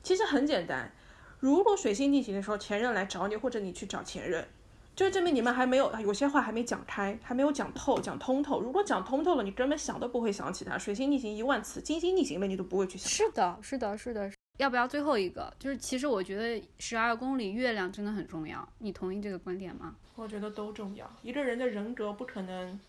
[0.03, 0.91] 其实很简单，
[1.39, 4.47] 如果水星逆行的时候，前任来找你，或者你去找前任，
[4.95, 8.61] 就证明你们还没有有些话还没讲开，还没有讲透、讲通透。
[8.61, 10.77] 如果讲通透了，你根本想都不会想起他。
[10.77, 13.09] 水星逆行一万次，金星逆行了，你都不会去想。
[13.09, 14.31] 是的，是的，是的。
[14.57, 15.53] 要不要最后一个？
[15.59, 19.95] 就是其实我觉得十二宫里月亮真的很重要，你同意这个观点吗？
[20.15, 21.07] 我觉得都重要。
[21.21, 22.79] 一个人的人格不可能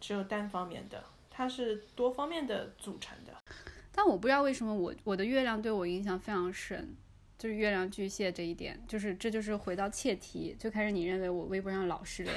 [0.00, 3.32] 只有单方面的，它是多方面的组成的。
[3.92, 6.94] 但我不知道为什么我我的月亮对我影响非常深，
[7.38, 12.34] 就是月亮巨蟹这一点，就是这就是回到切题，最开始你认为我微博上老失恋，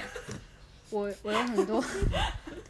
[0.90, 1.84] 我我有很多，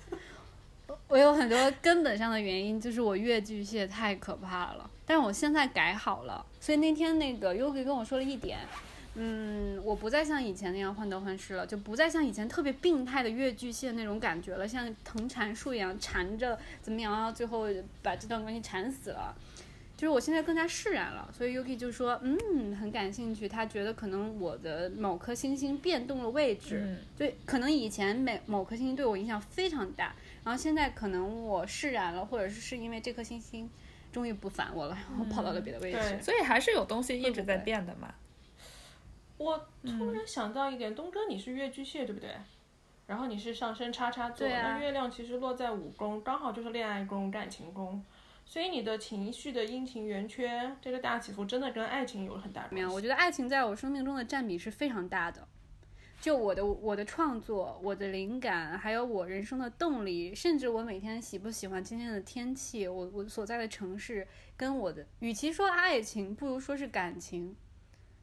[1.07, 8.59] 我有很多根本上的原因，就是我月巨蟹太可怕了，但是我现在改好了，所以那天那个 Yogi 跟我说了一点。
[9.15, 17.67] 嗯，我不再像以前那样患得患失了，就不再像以前特别病态的月巨蟹那种感觉了，像藤缠树一样缠着怎么样，然后最后
[18.01, 19.35] 把这段关系缠死了。
[19.97, 33.69] 就是我现在更加释然了，所以 Yuki 就说，嗯，很感兴趣，他觉得可能我的某颗星星变动了位置，嗯对，可能以前每某颗星星对我影响非常大，然后现在可能我释然了，或者是是因为这颗星星
[34.11, 35.99] 终于不烦我了，然后跑到了别的位置。
[35.99, 38.11] 对所以还是有东西一直在变的嘛。
[39.41, 42.29] 我突然想到一点，东哥你是月巨蟹对不对？
[43.07, 48.01] 然后你是上升叉叉座，那月亮其实落在五宫，刚好就是恋爱宫、感情宫，
[48.45, 52.95] 所以你的情绪的阴晴圆缺，这个大起伏真的跟爱情有很大没有，关系。
[52.95, 55.45] 我觉得爱情在我生命中的占比是非常大的。
[56.21, 67.55] 就我的我的创作、我的灵感，还有我人生的动力，甚至我每天喜不喜欢今天的天气，我我所在的城市，跟我的，与其说爱情，不如说是感情。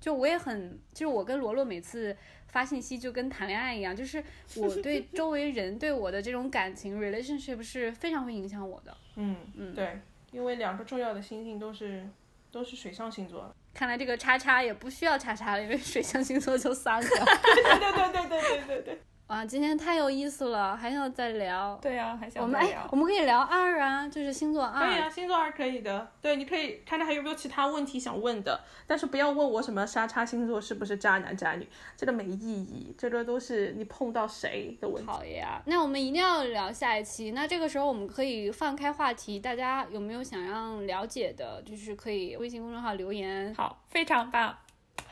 [0.01, 4.23] 就我也很，就是我跟罗罗每次发信息就跟谈恋爱一样，就是
[4.57, 8.97] 我对 周围人对我的这种感情 relationship 是非常会影响我的。
[9.17, 10.01] 嗯嗯对，
[10.31, 12.07] 因为两个重要的星星都是
[12.53, 13.55] 都是水象星座。
[13.75, 17.09] 看来这个叉叉也不需要叉叉了，因为水象星座就三个。
[17.09, 19.01] 对对对对对对对对。
[19.29, 21.79] 哇，今天太有意思了，还想再聊。
[21.83, 24.89] 对呀、还想我们哎再聊，我们可以聊二啊，就是星座二。
[24.89, 26.11] 可以啊，星座二可以的。
[26.23, 35.11] 对，你可以看看还有没有其他问题想问的，但是不要问我什么沙叉星座是不是渣男渣女，这个没意义，这个都是你碰到谁的问题。
[35.11, 37.33] 好呀，那我们一定要聊下一期。
[37.33, 41.61] 那这个时候我们可以放开话题，大家有没有想让了解的？
[41.67, 44.57] 就是可以微信公众号留言，好，非常棒。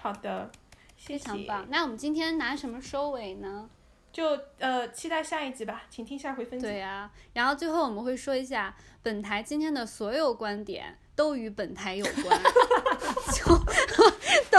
[0.00, 0.50] 好的。
[0.96, 1.66] 非常棒。
[1.68, 3.68] 那我们今天拿什么收尾呢？
[4.16, 4.24] 就
[4.58, 6.66] 呃期待下一集吧，请听下回分解。
[6.66, 12.42] 对呀、然后最后我们会说一下，本台今天的所有观点都与本台有关，
[13.34, 14.10] 就都
[14.50, 14.58] 都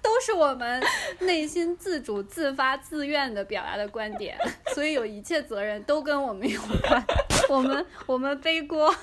[0.00, 0.80] 都是我们
[1.18, 4.38] 内心自主、自发、自愿的表达的观点，
[4.72, 7.04] 所以有一切责任都跟我们有关，
[7.48, 8.94] 我们我们背锅。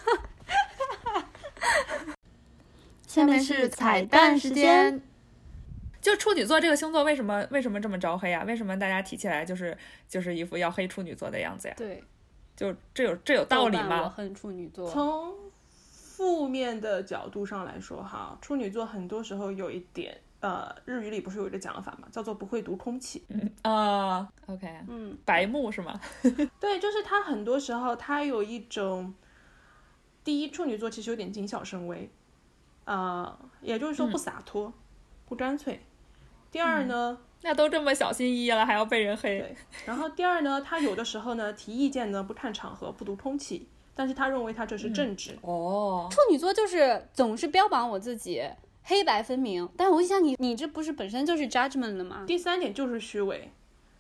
[3.06, 5.02] 下面是彩蛋时间。
[6.02, 8.44] 就处女座这个星座为什么为什么这么招黑啊？
[8.46, 11.74] 为什么大家提起来就是就是一副要黑处女座的样子呀？
[11.78, 12.04] 对，
[12.56, 14.10] 就这有这有道理吗我吗？
[14.10, 14.90] 恨处女座。
[14.90, 15.34] 从
[15.90, 23.24] 负面的角度上来说，哈，处女座很多时候有一点，呃，日语里不是有一个讲法嘛，叫做不会读空气。
[23.62, 26.00] 啊、o k 嗯，白目是吗？
[26.60, 29.14] 对，就是他很多时候他有一种，
[30.24, 32.10] 第一，处女座其实有点谨小慎微，
[32.86, 34.74] 呃，也就是说不洒脱，
[35.28, 35.80] 不干脆。
[36.52, 39.40] 第二呢，那都这么小心翼翼了，还要被人黑？
[39.40, 39.56] 对，
[39.86, 45.38] 然后第二呢，他有的时候呢提意见呢不看场合，不读空气，但是他认为他这是正直。
[45.42, 48.44] 哦，处女座就是总是标榜我自己
[48.84, 52.24] 黑白分明，但我一想你，你这不是本身就是 judgment 了吗？
[52.26, 53.52] 第三点就是虚伪，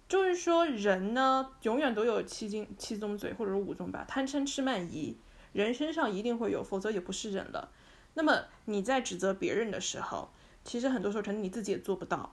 [0.07, 5.17] 就是说人呢永远都有七经七宗罪或者是五宗吧，贪嗔痴慢疑，
[5.51, 7.69] 人身上一定会有，否则也不是人了。
[8.13, 10.29] 那么你在指责别人的时候，
[10.68, 12.31] 其实很多时候可能你自己也做不到。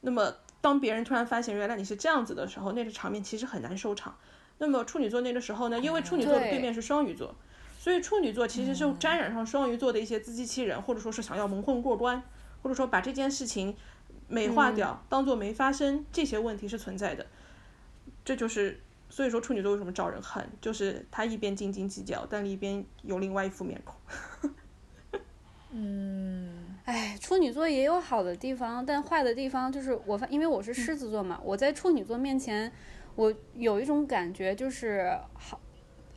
[0.00, 4.16] 那么当别人突然发现原来你是这样子的时候，那个场面其实很难收场。
[4.58, 7.34] 那么处女座那个时候呢，因为处女座的对对面是双鱼座，
[7.78, 12.22] 所以处女座其实是沾染上双鱼座的一些自欺欺人，或者说是想要蒙混过关，
[12.62, 13.76] 或者说把这件事情
[14.28, 17.26] 美化掉，当做没发生，这些问题是存在的。
[18.24, 18.80] 这就是
[19.10, 24.50] 所以说处女座为什么招人恨，就是他一边斤斤计较，但另一边有另外一副面孔。
[26.86, 32.72] 哎，处女座也有好的地方，但坏的地方就是我发，因为我是狮子座嘛，我在处女座面前，
[33.16, 35.60] 我有一种感觉就是好，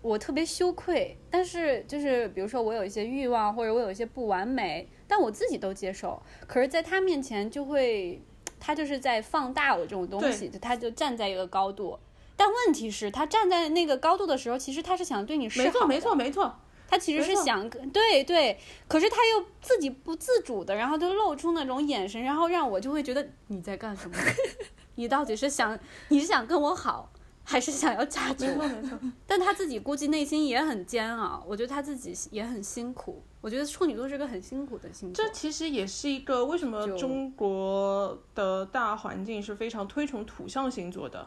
[0.03, 8.21] 我特别羞愧，但是就是比如说我有一些欲望，或者我有一些不完美，但我自己都接受，可是在他面前就会，
[8.59, 11.97] 他就是在放大我这种东西，他就站在一个高度。
[12.37, 15.65] 但问题是，他站在那个高度的时候，其实他是想对你示好。
[15.65, 16.55] 没错，没错，没错。
[16.89, 24.17] 他其实是想跟对对，可是他又自己不自主的，然后就露出那种眼神，然后让我就会觉得你在干什么？
[24.95, 27.11] 你到底是想你是想跟我好，
[27.43, 28.67] 还是想要榨取没错，我？
[28.67, 28.99] 没错。
[29.27, 33.23] 但他自己估计内心也很煎熬，我觉得他自己也很辛苦。
[33.41, 35.31] 我觉得处女座是个很辛苦的星座这。
[35.31, 41.25] 其实也是一个为什么中国的大环境是非常推崇土象星座的，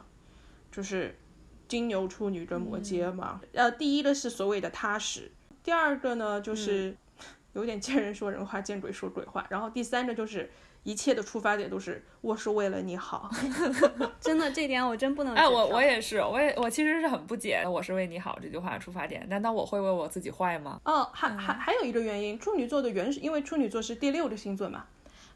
[0.70, 1.18] 就是
[1.66, 3.40] 金牛、处女跟摩羯嘛。
[3.54, 5.32] 呃，第一个是所谓的踏实，
[5.62, 6.96] 第二个呢就是
[7.54, 10.50] 有点见人说人话，见鬼说鬼话，然后第三个就是
[10.84, 13.30] 一切的出发点都是我是为了你好。
[14.18, 20.80] 真的，这点我真不能哎，我我也是，我也我其实是很不解，我是为你好这句话出发点，难道我会为我自己坏吗？
[20.84, 24.86] 哦，还还还有一个原因，处女座的原始，因为处女座是第六个星座嘛，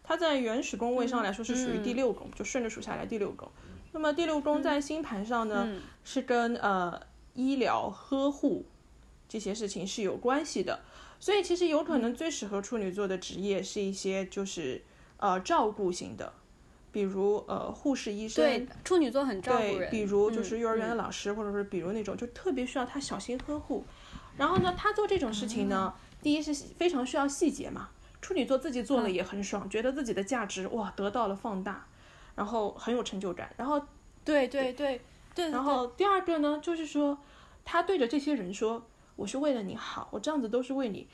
[0.02, 3.46] 它在原始宫位上来说是属于第六宫，就顺着数下来第六宫。
[3.92, 7.00] 那么第六宫在星盘上呢，嗯是跟呃
[7.34, 8.64] 医疗呵护
[9.28, 10.80] 这些事情是有关系的，
[11.18, 14.82] 所以其实有可能最适合处女座的职业是一些就是
[15.16, 16.32] 呃照顾型的，
[16.92, 23.84] 比如呃护士、医生，对处女座很照顾对，人，比如就嗯是幼儿园的嗯老师，或者是比如那种就特别需要他小心呵护。
[24.36, 27.88] 然后呢，他做这种事情呢，第一是非常需要细节嘛。
[28.20, 31.86] 处女座自己做了也很爽，觉得自己的价值哇得到了放大，
[32.34, 33.54] 然后很有成就感。
[33.56, 33.80] 然后，
[34.24, 35.00] 对对对
[35.34, 37.18] 对，然后第二个呢，就是说
[37.64, 38.84] 他对着这些人说
[39.16, 41.08] ：“我是为了你好，我这样子都是为你。”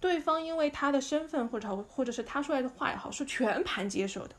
[0.00, 4.34] 对方因为他的身份或者或者是他说来的话也好，是全盘接受的。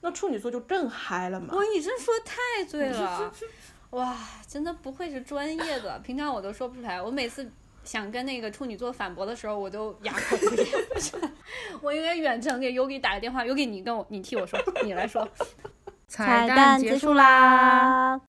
[0.00, 1.54] 那处女座就更嗨了嘛。
[1.54, 3.32] 哇，你这说太对了，
[3.90, 4.18] 哇，
[4.48, 7.00] 真的不愧是专业的，平常我都说不出来。
[7.00, 7.48] 我每次
[7.84, 10.66] 想跟那个处女座反驳的时候，我都哑口无言。
[11.80, 15.26] 我应该远程给 Yogi 打个电话，Yogi 你跟我，你替我说，你来说。
[16.06, 18.20] 彩蛋结束啦！